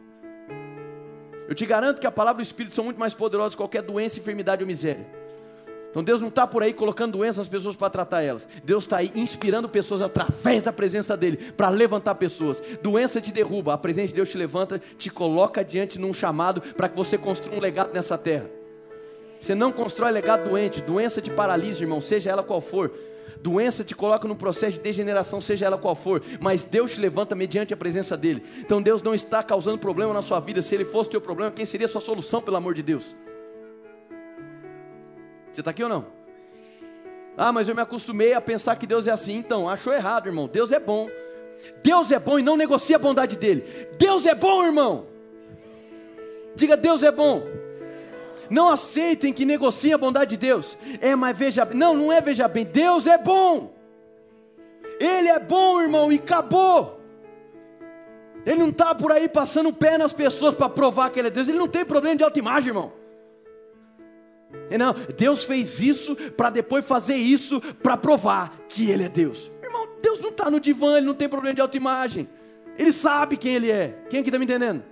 [1.47, 3.83] Eu te garanto que a palavra e o Espírito são muito mais poderosos que qualquer
[3.83, 5.22] doença, enfermidade ou miséria.
[5.93, 8.47] Então Deus não está por aí colocando doenças nas pessoas para tratar elas.
[8.63, 12.59] Deus está aí inspirando pessoas através da presença dele para levantar pessoas.
[12.81, 16.89] Doença te derruba, a presença de Deus te levanta, te coloca diante num chamado para
[16.89, 18.49] que você construa um legado nessa terra.
[19.39, 22.91] Você não constrói legado doente, doença te paralisa, irmão, seja ela qual for.
[23.39, 27.35] Doença te coloca num processo de degeneração, seja ela qual for, mas Deus te levanta
[27.35, 28.43] mediante a presença dele.
[28.61, 30.63] Então Deus não está causando problema na sua vida.
[30.63, 33.15] Se ele fosse teu problema, quem seria a sua solução, pelo amor de Deus?
[35.53, 36.07] Você está aqui ou não?
[37.37, 39.35] Ah, mas eu me acostumei a pensar que Deus é assim.
[39.35, 40.47] Então, achou errado, irmão.
[40.47, 41.07] Deus é bom.
[41.83, 43.63] Deus é bom e não negocia a bondade dele.
[43.97, 45.05] Deus é bom, irmão.
[46.55, 47.43] Diga, Deus é bom.
[48.49, 50.75] Não aceitem que negociem a bondade de Deus.
[50.99, 52.65] É, mas veja, não, não é veja bem.
[52.65, 53.73] Deus é bom.
[54.99, 56.99] Ele é bom, irmão, e acabou.
[58.43, 61.31] Ele não está por aí passando o pé nas pessoas para provar que ele é
[61.31, 61.47] Deus.
[61.47, 63.02] Ele não tem problema de autoimagem, irmão.
[64.77, 69.51] Não, Deus fez isso para depois fazer isso para provar que Ele é Deus.
[69.61, 72.27] Irmão, Deus não está no divã, Ele não tem problema de autoimagem.
[72.77, 73.99] Ele sabe quem Ele é.
[74.09, 74.83] Quem aqui está me entendendo?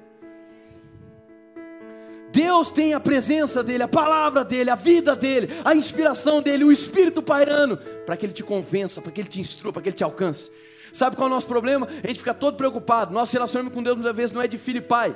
[2.31, 6.71] Deus tem a presença dele, a palavra dele, a vida dele, a inspiração dele, o
[6.71, 9.97] Espírito pairando, para que ele te convença, para que ele te instrua, para que ele
[9.97, 10.49] te alcance.
[10.93, 11.87] Sabe qual é o nosso problema?
[12.03, 13.13] A gente fica todo preocupado.
[13.13, 15.15] Nosso relacionamento com Deus muitas vezes não é de filho e pai,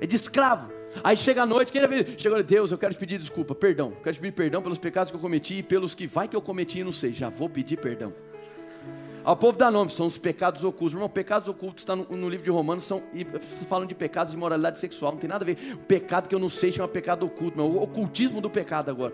[0.00, 0.75] é de escravo.
[1.04, 3.92] Aí chega a noite, quem é chega Deus, eu quero te pedir desculpa, perdão.
[4.02, 6.42] Quero te pedir perdão pelos pecados que eu cometi e pelos que vai que eu
[6.42, 7.12] cometi e não sei.
[7.12, 8.12] Já vou pedir perdão.
[9.26, 10.94] Ao povo dá nome, são os pecados ocultos.
[10.94, 13.24] Irmão, pecados ocultos está no, no, livro de Romanos, são, e
[13.68, 15.58] falam de pecados de moralidade sexual, não tem nada a ver.
[15.74, 19.12] O pecado que eu não sei chama pecado oculto, o ocultismo do pecado agora.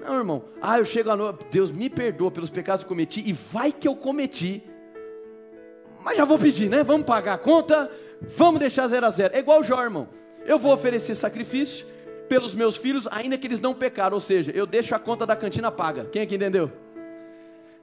[0.00, 0.44] Não, irmão.
[0.62, 3.70] Ah, eu chego à noite, Deus me perdoa pelos pecados que eu cometi, e vai
[3.70, 4.64] que eu cometi.
[6.02, 6.82] Mas já vou pedir, né?
[6.82, 7.90] Vamos pagar a conta,
[8.34, 9.36] vamos deixar zero a zero.
[9.36, 10.08] É igual o Jó, irmão.
[10.46, 11.86] Eu vou oferecer sacrifício
[12.28, 14.14] pelos meus filhos, ainda que eles não pecaram.
[14.14, 16.04] Ou seja, eu deixo a conta da cantina paga.
[16.06, 16.70] Quem aqui entendeu?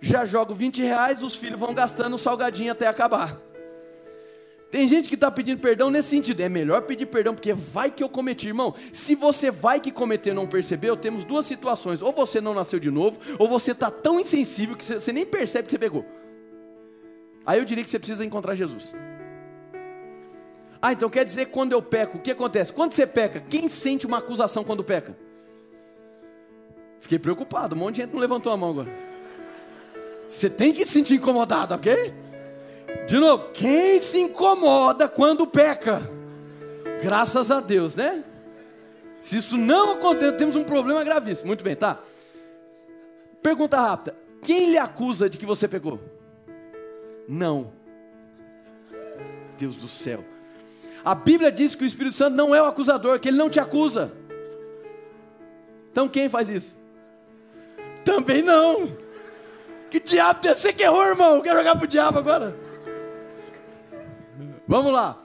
[0.01, 3.37] já jogo 20 reais, os filhos vão gastando o salgadinho até acabar.
[4.71, 6.41] Tem gente que está pedindo perdão nesse sentido.
[6.41, 8.75] É melhor pedir perdão, porque vai que eu cometi, irmão.
[8.93, 12.03] Se você vai que cometer não percebeu, temos duas situações.
[12.03, 15.65] Ou você não nasceu de novo, ou você está tão insensível que você nem percebe
[15.65, 16.05] que você pegou.
[17.45, 18.93] Aí eu diria que você precisa encontrar Jesus.
[20.81, 22.71] Ah, então quer dizer quando eu peco, o que acontece?
[22.71, 25.15] Quando você peca, quem sente uma acusação quando peca?
[27.01, 28.89] Fiquei preocupado, um monte de gente não levantou a mão agora.
[30.27, 32.13] Você tem que se sentir incomodado, ok?
[33.07, 36.01] De novo, quem se incomoda quando peca?
[37.01, 38.23] Graças a Deus, né?
[39.19, 41.47] Se isso não acontecer, temos um problema gravíssimo.
[41.47, 41.99] Muito bem, tá?
[43.41, 45.99] Pergunta rápida: quem lhe acusa de que você pecou?
[47.27, 47.71] Não.
[49.57, 50.23] Deus do céu.
[51.09, 53.59] A Bíblia diz que o Espírito Santo não é o acusador, que ele não te
[53.59, 54.13] acusa.
[55.91, 56.77] Então quem faz isso?
[58.05, 58.95] Também não.
[59.89, 61.41] Que diabo você que errou, irmão?
[61.41, 62.55] Quer jogar pro diabo agora?
[64.67, 65.19] Vamos lá.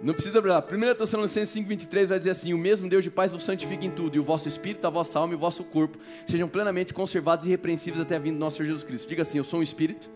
[0.00, 0.64] Não precisa lá.
[0.66, 4.16] 1 Tessalonicenses 5,23 vai dizer assim: O mesmo Deus de paz vos santifique em tudo,
[4.16, 7.48] e o vosso espírito, a vossa alma e o vosso corpo sejam plenamente conservados e
[7.50, 9.06] irrepreensíveis até a vinda do nosso Senhor Jesus Cristo.
[9.06, 10.10] Diga assim: Eu sou um espírito,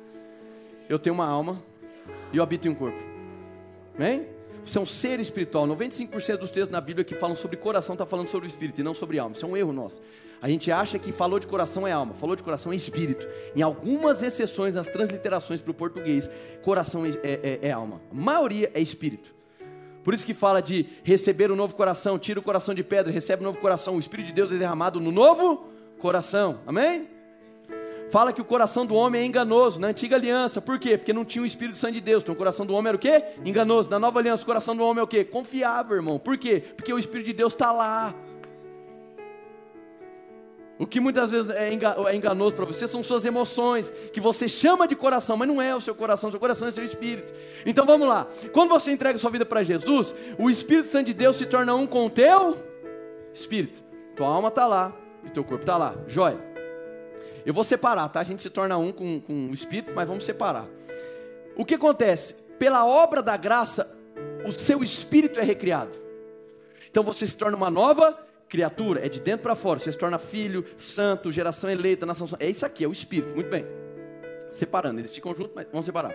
[0.89, 1.63] eu tenho uma alma
[2.33, 3.12] e eu habito em um corpo.
[3.97, 4.27] Amém?
[4.65, 5.67] Você é um ser espiritual.
[5.67, 8.85] 95% dos textos na Bíblia que falam sobre coração está falando sobre o espírito e
[8.85, 9.35] não sobre alma.
[9.35, 10.01] Isso é um erro nosso.
[10.41, 13.27] A gente acha que falou de coração é alma, falou de coração é espírito.
[13.55, 16.29] Em algumas exceções, nas transliterações para o português,
[16.63, 18.01] coração é, é, é, é alma.
[18.11, 19.33] A maioria é espírito.
[20.03, 23.13] Por isso que fala de receber o um novo coração, tira o coração de pedra,
[23.13, 23.97] recebe um novo coração.
[23.97, 25.69] O Espírito de Deus é derramado no novo
[25.99, 26.61] coração.
[26.67, 27.12] Amém?
[28.13, 30.61] Fala que o coração do homem é enganoso na antiga aliança.
[30.61, 30.99] Por quê?
[30.99, 32.23] Porque não tinha o Espírito Santo de Deus.
[32.23, 33.25] Então o coração do homem era o quê?
[33.43, 33.89] Enganoso.
[33.89, 35.25] Na nova aliança, o coração do homem é o quê?
[35.25, 36.19] Confiável, irmão.
[36.19, 36.63] Por quê?
[36.77, 38.15] Porque o Espírito de Deus está lá.
[40.79, 44.87] O que muitas vezes é, é enganoso para você são suas emoções, que você chama
[44.87, 47.33] de coração, mas não é o seu coração, seu coração é seu espírito.
[47.65, 48.27] Então vamos lá.
[48.53, 51.87] Quando você entrega sua vida para Jesus, o Espírito Santo de Deus se torna um
[51.87, 52.63] com o teu
[53.33, 53.83] espírito.
[54.15, 54.93] Tua alma está lá
[55.25, 55.95] e teu corpo está lá.
[56.07, 56.52] Joia.
[57.45, 58.21] Eu vou separar, tá?
[58.21, 60.67] A gente se torna um com, com o espírito, mas vamos separar.
[61.57, 62.35] O que acontece?
[62.59, 63.91] Pela obra da graça,
[64.47, 65.93] o seu espírito é recriado.
[66.91, 68.19] Então você se torna uma nova
[68.49, 69.79] criatura, é de dentro para fora.
[69.79, 72.29] Você se torna filho, santo, geração eleita, nação.
[72.39, 73.35] É isso aqui, é o espírito.
[73.35, 73.67] Muito bem.
[74.51, 76.15] Separando, eles ficam juntos, mas vamos separar.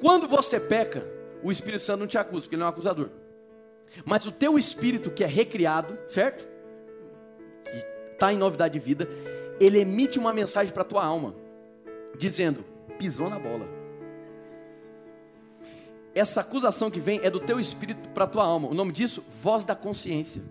[0.00, 1.04] Quando você peca,
[1.42, 3.10] o Espírito Santo não te acusa, porque ele não é um acusador.
[4.04, 6.46] Mas o teu espírito que é recriado, certo?
[7.64, 9.08] Que está em novidade de vida,
[9.64, 11.34] ele emite uma mensagem para a tua alma,
[12.18, 12.64] dizendo:
[12.98, 13.68] pisou na bola.
[16.14, 18.68] Essa acusação que vem é do teu espírito para a tua alma.
[18.68, 20.42] O nome disso, voz da consciência.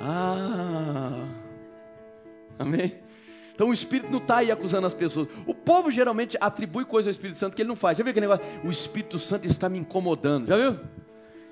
[0.00, 1.28] Ah,
[2.58, 3.00] amém?
[3.54, 5.28] Então o Espírito não está aí acusando as pessoas.
[5.46, 7.98] O povo geralmente atribui coisa ao Espírito Santo que ele não faz.
[7.98, 8.44] Já viu aquele negócio?
[8.64, 10.48] O Espírito Santo está me incomodando.
[10.48, 10.80] Já viu?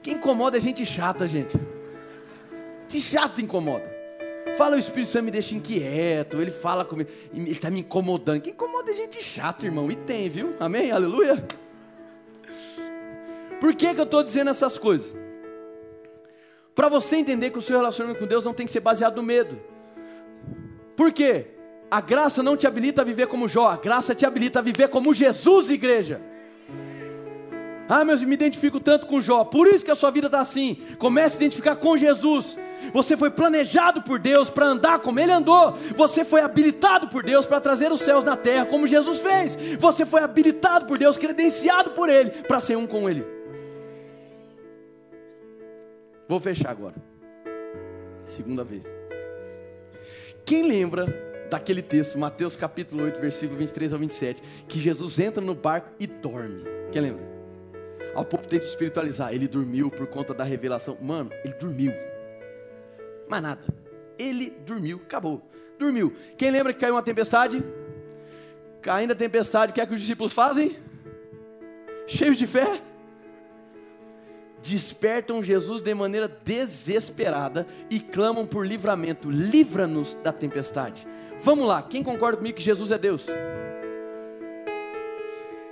[0.03, 1.61] Quem incomoda é gente chata, gente.
[2.89, 4.00] De chato incomoda.
[4.61, 6.39] Fala o Espírito Santo me deixa inquieto.
[6.39, 7.09] Ele fala comigo.
[7.33, 8.43] Ele está me incomodando.
[8.43, 9.91] Quem incomoda é gente chata, irmão.
[9.91, 10.55] E tem, viu?
[10.61, 10.93] Amém?
[10.93, 11.43] Aleluia.
[13.59, 15.15] Por que, que eu estou dizendo essas coisas?
[16.75, 19.23] Para você entender que o seu relacionamento com Deus não tem que ser baseado no
[19.23, 19.59] medo.
[20.95, 21.47] Por quê?
[21.91, 24.89] A graça não te habilita a viver como Jó, a graça te habilita a viver
[24.89, 26.21] como Jesus, igreja.
[27.89, 30.83] Ah, meus, me identifico tanto com Jó, por isso que a sua vida está assim.
[30.99, 32.59] Comece a identificar com Jesus.
[32.93, 35.77] Você foi planejado por Deus para andar como Ele andou.
[35.97, 39.57] Você foi habilitado por Deus para trazer os céus na terra, como Jesus fez.
[39.79, 43.25] Você foi habilitado por Deus, credenciado por Ele, para ser um com Ele.
[46.29, 46.95] Vou fechar agora.
[48.25, 48.85] Segunda vez.
[50.45, 51.07] Quem lembra
[51.51, 56.07] daquele texto, Mateus capítulo 8, versículo 23 ao 27, que Jesus entra no barco e
[56.07, 56.63] dorme?
[56.93, 57.31] Quem lembra?
[58.15, 60.97] Ao povo tenta espiritualizar, ele dormiu por conta da revelação.
[61.01, 61.93] Mano, ele dormiu.
[63.31, 63.63] Mais nada.
[64.19, 65.49] Ele dormiu, acabou.
[65.79, 66.15] Dormiu.
[66.37, 67.65] Quem lembra que caiu uma tempestade?
[68.83, 70.77] Caindo a tempestade, o que é que os discípulos fazem?
[72.07, 72.83] Cheios de fé?
[74.63, 81.07] despertam Jesus de maneira desesperada e clamam por livramento: livra-nos da tempestade.
[81.43, 83.27] Vamos lá, quem concorda comigo que Jesus é Deus?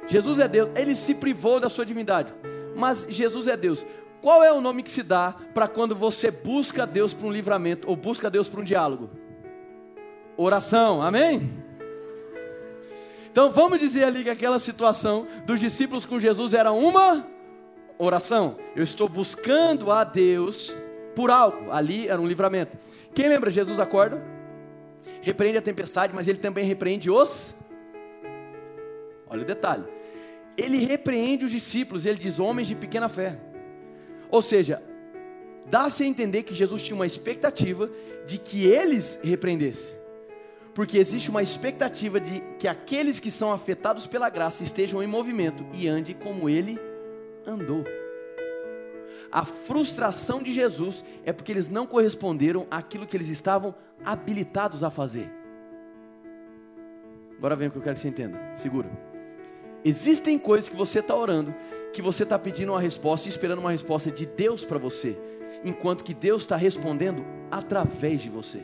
[0.07, 2.33] Jesus é Deus, ele se privou da sua divindade,
[2.75, 3.85] mas Jesus é Deus.
[4.21, 7.89] Qual é o nome que se dá para quando você busca Deus para um livramento
[7.89, 9.11] ou busca Deus para um diálogo?
[10.37, 11.51] Oração, amém?
[13.31, 17.25] Então vamos dizer ali que aquela situação dos discípulos com Jesus era uma
[17.97, 18.57] oração.
[18.75, 20.75] Eu estou buscando a Deus
[21.15, 21.71] por algo.
[21.71, 22.77] Ali era um livramento.
[23.15, 23.51] Quem lembra?
[23.51, 24.23] Jesus acorda,
[25.21, 27.55] repreende a tempestade, mas ele também repreende os.
[29.29, 29.85] Olha o detalhe.
[30.57, 33.39] Ele repreende os discípulos, ele diz homens de pequena fé.
[34.31, 34.83] Ou seja,
[35.67, 37.91] dá-se a entender que Jesus tinha uma expectativa
[38.27, 39.97] de que eles repreendessem.
[40.75, 45.67] Porque existe uma expectativa de que aqueles que são afetados pela graça estejam em movimento
[45.73, 46.79] e andem como ele
[47.47, 47.85] andou.
[49.31, 53.75] A frustração de Jesus é porque eles não corresponderam àquilo que eles estavam
[54.05, 55.31] habilitados a fazer.
[57.37, 58.41] Agora vem o que eu quero que você entenda.
[58.57, 58.89] Segura.
[59.85, 61.55] Existem coisas que você está orando,
[61.93, 65.17] que você está pedindo uma resposta e esperando uma resposta de Deus para você,
[65.65, 68.63] enquanto que Deus está respondendo através de você.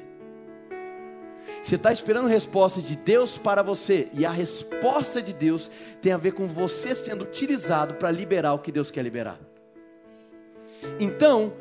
[1.63, 5.71] Você está esperando resposta de Deus para você, e a resposta de Deus
[6.03, 9.41] tem a ver com você sendo utilizado para liberar o que Deus quer liberar.
[11.01, 11.55] Então,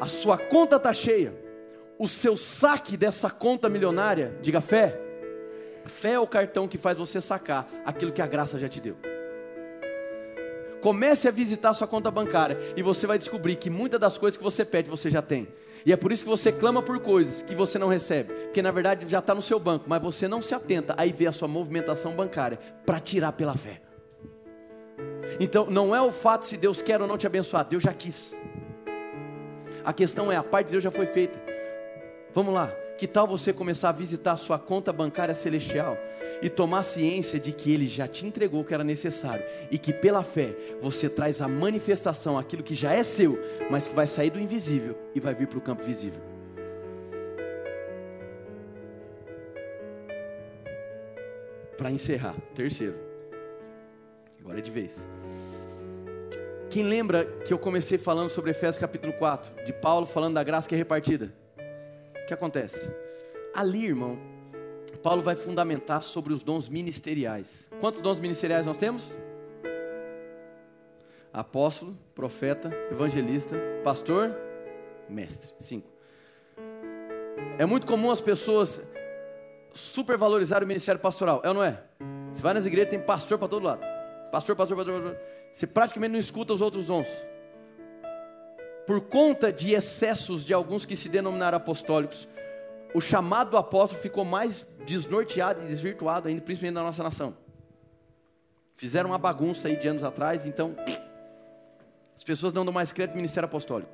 [0.00, 1.34] a sua conta está cheia,
[1.98, 4.98] o seu saque dessa conta milionária, diga fé.
[5.86, 8.96] Fé é o cartão que faz você sacar aquilo que a graça já te deu.
[10.82, 14.42] Comece a visitar sua conta bancária e você vai descobrir que muitas das coisas que
[14.42, 15.46] você pede você já tem.
[15.86, 18.72] E é por isso que você clama por coisas que você não recebe, porque na
[18.72, 21.46] verdade já está no seu banco, mas você não se atenta a ver a sua
[21.46, 23.80] movimentação bancária para tirar pela fé.
[25.38, 28.36] Então não é o fato se Deus quer ou não te abençoar, Deus já quis.
[29.84, 31.40] A questão é a parte de Deus já foi feita.
[32.34, 32.72] Vamos lá,
[33.02, 35.98] que tal você começar a visitar a sua conta bancária celestial
[36.40, 39.92] e tomar ciência de que Ele já te entregou o que era necessário e que
[39.92, 43.36] pela fé você traz a manifestação, aquilo que já é seu,
[43.68, 46.22] mas que vai sair do invisível e vai vir para o campo visível.
[51.76, 52.94] Para encerrar, terceiro,
[54.38, 55.08] agora é de vez.
[56.70, 60.68] Quem lembra que eu comecei falando sobre Efésios capítulo 4, de Paulo falando da graça
[60.68, 61.41] que é repartida?
[62.22, 62.80] O que acontece?
[63.54, 64.18] Ali, irmão,
[65.02, 67.68] Paulo vai fundamentar sobre os dons ministeriais.
[67.80, 69.12] Quantos dons ministeriais nós temos?
[71.32, 74.34] Apóstolo, profeta, evangelista, pastor,
[75.08, 75.52] mestre.
[75.60, 75.88] Cinco.
[77.58, 78.80] É muito comum as pessoas
[79.74, 81.82] supervalorizar o ministério pastoral, é ou não é?
[82.32, 83.80] Você vai nas igrejas, tem pastor para todo lado.
[84.30, 85.18] Pastor, pastor, pastor, pastor.
[85.52, 87.08] Você praticamente não escuta os outros dons.
[88.86, 92.28] Por conta de excessos de alguns que se denominaram apostólicos,
[92.94, 97.36] o chamado do apóstolo ficou mais desnorteado e desvirtuado ainda, principalmente na nossa nação.
[98.76, 100.74] Fizeram uma bagunça aí de anos atrás, então
[102.16, 103.90] as pessoas não dão mais crédito ao ministério apostólico.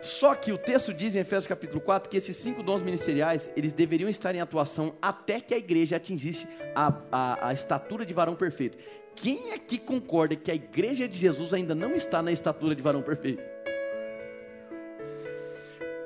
[0.00, 3.72] Só que o texto diz em Efésios capítulo 4 que esses cinco dons ministeriais, eles
[3.72, 8.34] deveriam estar em atuação até que a igreja atingisse a, a, a estatura de varão
[8.34, 8.78] perfeito.
[9.14, 13.02] Quem aqui concorda que a igreja de Jesus ainda não está na estatura de varão
[13.02, 13.42] perfeito?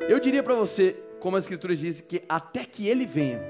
[0.09, 3.40] Eu diria para você, como as escrituras dizem, que até que ele venha,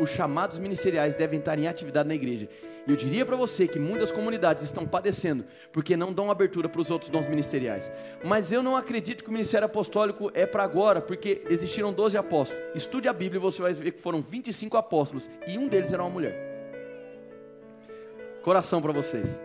[0.00, 2.48] os chamados ministeriais devem estar em atividade na igreja.
[2.86, 6.80] E eu diria para você que muitas comunidades estão padecendo porque não dão abertura para
[6.80, 7.90] os outros dons ministeriais.
[8.22, 12.62] Mas eu não acredito que o ministério apostólico é para agora, porque existiram 12 apóstolos.
[12.74, 16.02] Estude a Bíblia e você vai ver que foram 25 apóstolos e um deles era
[16.02, 16.53] uma mulher.
[18.44, 19.38] Coração para vocês.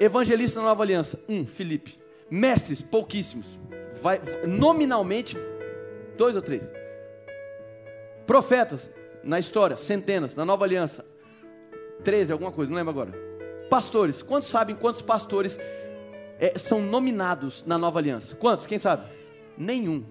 [0.00, 1.98] Evangelista na Nova Aliança, um, Felipe.
[2.30, 3.58] Mestres, pouquíssimos
[4.00, 5.36] vai, nominalmente,
[6.16, 6.62] dois ou três.
[8.26, 8.90] Profetas,
[9.22, 11.04] na história, centenas, na nova aliança,
[12.02, 13.12] treze, alguma coisa, não lembro agora.
[13.68, 15.58] Pastores, quantos sabem quantos pastores
[16.38, 18.34] é, são nominados na nova aliança?
[18.36, 18.66] Quantos?
[18.66, 19.04] Quem sabe?
[19.56, 20.04] Nenhum.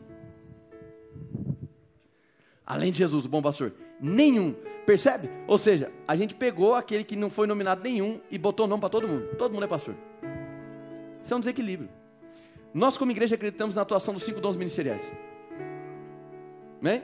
[2.65, 3.74] Além de Jesus, o bom pastor.
[3.99, 4.55] Nenhum.
[4.89, 5.29] Percebe?
[5.45, 8.89] Ou seja, a gente pegou aquele que não foi nominado nenhum e botou nome para
[8.89, 9.35] todo mundo.
[9.37, 9.93] Todo mundo é pastor.
[11.23, 11.87] Isso é um desequilíbrio.
[12.73, 15.11] Nós, como igreja, acreditamos na atuação dos cinco dons ministeriais.
[16.81, 17.03] Amém?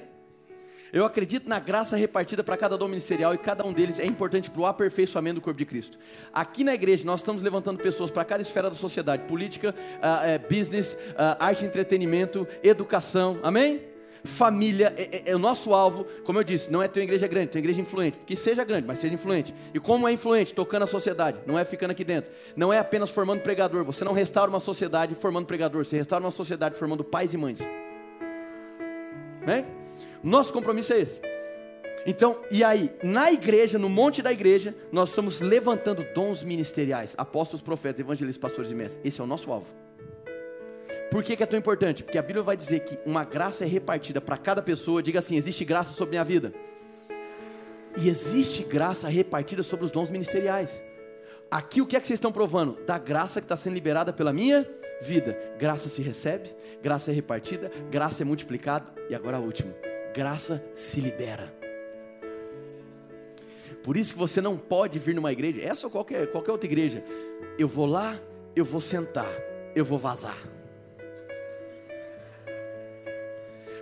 [0.92, 4.50] Eu acredito na graça repartida para cada dom ministerial e cada um deles é importante
[4.50, 6.00] para o aperfeiçoamento do corpo de Cristo.
[6.34, 10.50] Aqui na igreja nós estamos levantando pessoas para cada esfera da sociedade: política, uh, uh,
[10.52, 13.40] business, uh, arte e entretenimento, educação.
[13.44, 13.94] Amém?
[14.26, 17.28] Família, é, é, é, o nosso alvo, como eu disse, não é ter uma igreja
[17.28, 19.54] grande, ter uma igreja influente, que seja grande, mas seja influente.
[19.74, 20.54] E como é influente?
[20.54, 22.32] Tocando a sociedade, não é ficando aqui dentro.
[22.56, 26.32] Não é apenas formando pregador, você não restaura uma sociedade formando pregador, você restaura uma
[26.32, 27.60] sociedade formando pais e mães.
[29.46, 29.66] Né?
[30.24, 31.22] Nosso compromisso é esse.
[32.06, 37.64] Então, e aí, na igreja, no monte da igreja, nós estamos levantando dons ministeriais, apóstolos,
[37.64, 39.04] profetas, evangelistas, pastores e mestres.
[39.04, 39.85] Esse é o nosso alvo.
[41.12, 42.04] Por que, que, é tão importante?
[42.04, 45.02] Porque a Bíblia vai dizer que uma graça é repartida para cada pessoa.
[45.02, 46.54] Diga assim: existe graça sobre minha vida.
[47.98, 50.84] E existe graça repartida sobre os dons ministeriais.
[51.50, 52.78] Aqui o que é que vocês estão provando?
[52.86, 54.68] Da graça que está sendo liberada pela minha
[55.02, 55.38] vida.
[55.58, 58.86] Graça se recebe, graça é repartida, graça é multiplicada.
[59.10, 59.74] E agora a última:
[60.14, 61.54] graça se libera.
[63.84, 67.04] Por isso que você não pode vir numa igreja, essa ou qualquer, qualquer outra igreja.
[67.58, 68.20] Eu vou lá,
[68.56, 69.32] eu vou sentar,
[69.76, 70.55] eu vou vazar.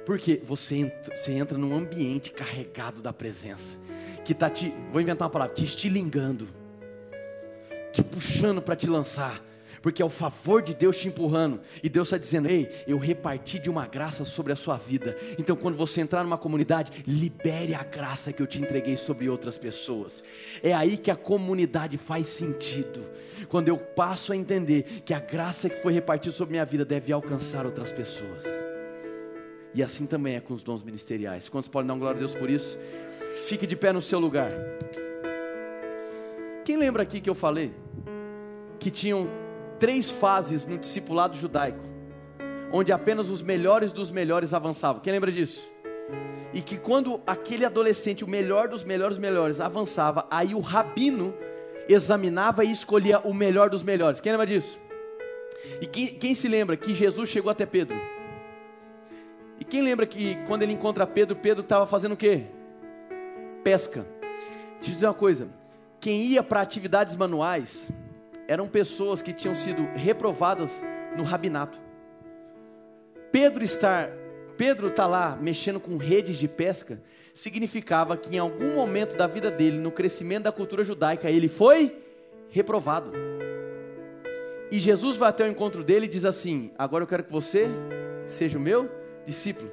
[0.05, 3.77] Porque você entra, você entra num ambiente carregado da presença,
[4.25, 6.47] que está te, vou inventar uma palavra, te estilingando.
[7.91, 9.41] te puxando para te lançar
[9.83, 13.59] porque é o favor de Deus te empurrando, e Deus está dizendo: Ei, eu reparti
[13.59, 15.15] de uma graça sobre a sua vida.
[15.37, 19.57] Então, quando você entrar numa comunidade, libere a graça que eu te entreguei sobre outras
[19.57, 20.23] pessoas.
[20.63, 23.03] É aí que a comunidade faz sentido.
[23.49, 27.11] Quando eu passo a entender que a graça que foi repartida sobre minha vida deve
[27.11, 28.72] alcançar outras pessoas.
[29.76, 31.49] E assim também é com os dons ministeriais.
[31.49, 32.78] Quantos podem dar glória a Deus por isso?
[33.47, 34.51] Fique de pé no seu lugar.
[36.63, 37.74] Quem lembra aqui que eu falei
[38.80, 39.28] que tinham
[39.80, 41.80] três fases no discipulado judaico,
[42.71, 45.01] onde apenas os melhores dos melhores avançavam.
[45.01, 45.69] Quem lembra disso?
[46.53, 51.34] E que quando aquele adolescente, o melhor dos melhores melhores, avançava, aí o rabino
[51.89, 54.21] examinava e escolhia o melhor dos melhores.
[54.21, 54.80] Quem lembra disso?
[55.82, 58.12] E quem, quem se lembra que Jesus chegou até Pedro?
[59.59, 62.43] E quem lembra que quando ele encontra Pedro, Pedro estava fazendo o quê?
[63.63, 64.05] Pesca.
[64.75, 65.47] Deixa eu dizer uma coisa:
[65.99, 67.89] quem ia para atividades manuais,
[68.47, 70.71] eram pessoas que tinham sido reprovadas
[71.15, 71.79] no rabinato.
[73.31, 74.09] Pedro estar,
[74.57, 77.01] Pedro está lá mexendo com redes de pesca,
[77.33, 81.97] significava que em algum momento da vida dele, no crescimento da cultura judaica, ele foi
[82.49, 83.11] reprovado.
[84.71, 87.67] E Jesus vai até o encontro dele e diz assim: Agora eu quero que você
[88.25, 88.89] seja o meu
[89.26, 89.71] discípulo.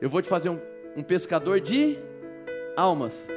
[0.00, 0.60] Eu vou te fazer um,
[0.96, 1.98] um pescador de
[2.76, 3.28] almas.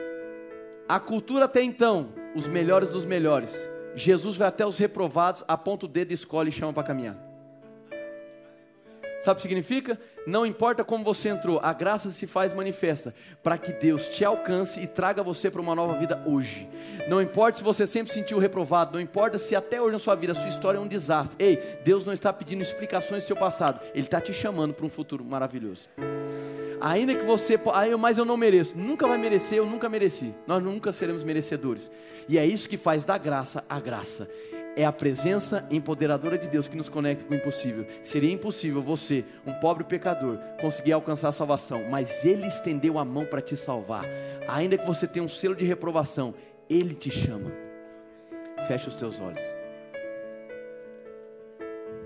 [0.88, 5.90] A cultura até então, os melhores dos melhores, Jesus vai até os reprovados, aponta o
[5.90, 7.27] dedo, escolhe e chama para caminhar.
[9.20, 10.00] Sabe o que significa?
[10.26, 14.80] Não importa como você entrou, a graça se faz manifesta para que Deus te alcance
[14.80, 16.70] e traga você para uma nova vida hoje.
[17.10, 20.16] Não importa se você sempre se sentiu reprovado, não importa se até hoje na sua
[20.16, 21.36] vida a sua história é um desastre.
[21.44, 24.90] Ei, Deus não está pedindo explicações do seu passado, Ele está te chamando para um
[24.90, 25.90] futuro maravilhoso.
[26.80, 30.34] Ainda que você, ah, mas eu não mereço, nunca vai merecer, eu nunca mereci.
[30.46, 31.90] Nós nunca seremos merecedores.
[32.30, 34.30] E é isso que faz da graça a graça.
[34.78, 37.84] É a presença empoderadora de Deus que nos conecta com o impossível.
[38.04, 43.26] Seria impossível você, um pobre pecador, conseguir alcançar a salvação, mas Ele estendeu a mão
[43.26, 44.06] para te salvar.
[44.48, 46.36] Ainda que você tenha um selo de reprovação,
[46.70, 47.52] Ele te chama.
[48.68, 49.42] Feche os teus olhos.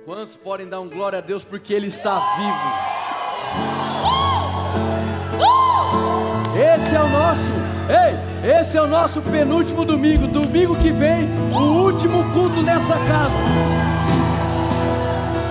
[0.06, 3.02] Quantos podem dar um glória a Deus porque Ele está vivo?
[6.58, 7.51] Esse é o nosso,
[8.62, 13.34] esse é o nosso penúltimo domingo, domingo que vem, o último culto nessa casa.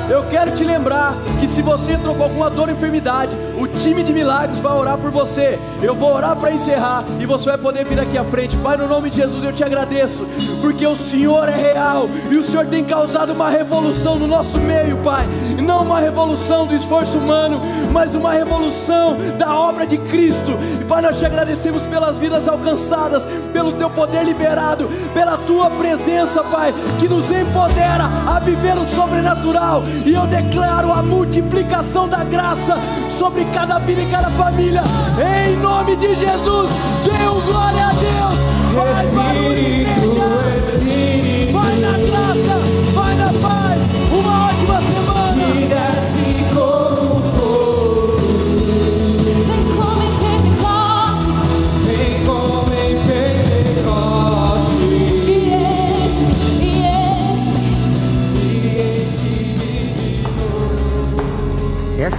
[0.09, 4.03] Eu quero te lembrar que se você entrou com alguma dor ou enfermidade, o time
[4.03, 5.59] de milagres vai orar por você.
[5.83, 8.57] Eu vou orar para encerrar e você vai poder vir aqui à frente.
[8.57, 10.27] Pai, no nome de Jesus, eu te agradeço,
[10.63, 14.97] porque o Senhor é real e o Senhor tem causado uma revolução no nosso meio,
[14.99, 15.27] Pai.
[15.63, 17.61] Não uma revolução do esforço humano,
[17.93, 20.53] mas uma revolução da obra de Cristo.
[20.81, 26.43] E Pai, nós te agradecemos pelas vidas alcançadas, pelo teu poder liberado, pela tua presença,
[26.45, 29.83] Pai, que nos empodera a viver o sobrenatural.
[30.07, 32.79] E eu declaro a multiplicação da graça
[33.19, 34.83] sobre cada vida e cada família.
[35.19, 36.71] Em nome de Jesus,
[37.05, 38.75] dê glória a Deus.
[38.75, 40.60] Vai, Espírito, Espírito.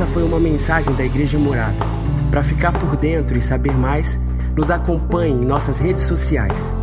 [0.01, 1.85] Essa foi uma mensagem da Igreja Morada.
[2.31, 4.19] Para ficar por dentro e saber mais,
[4.55, 6.73] nos acompanhe em nossas redes sociais.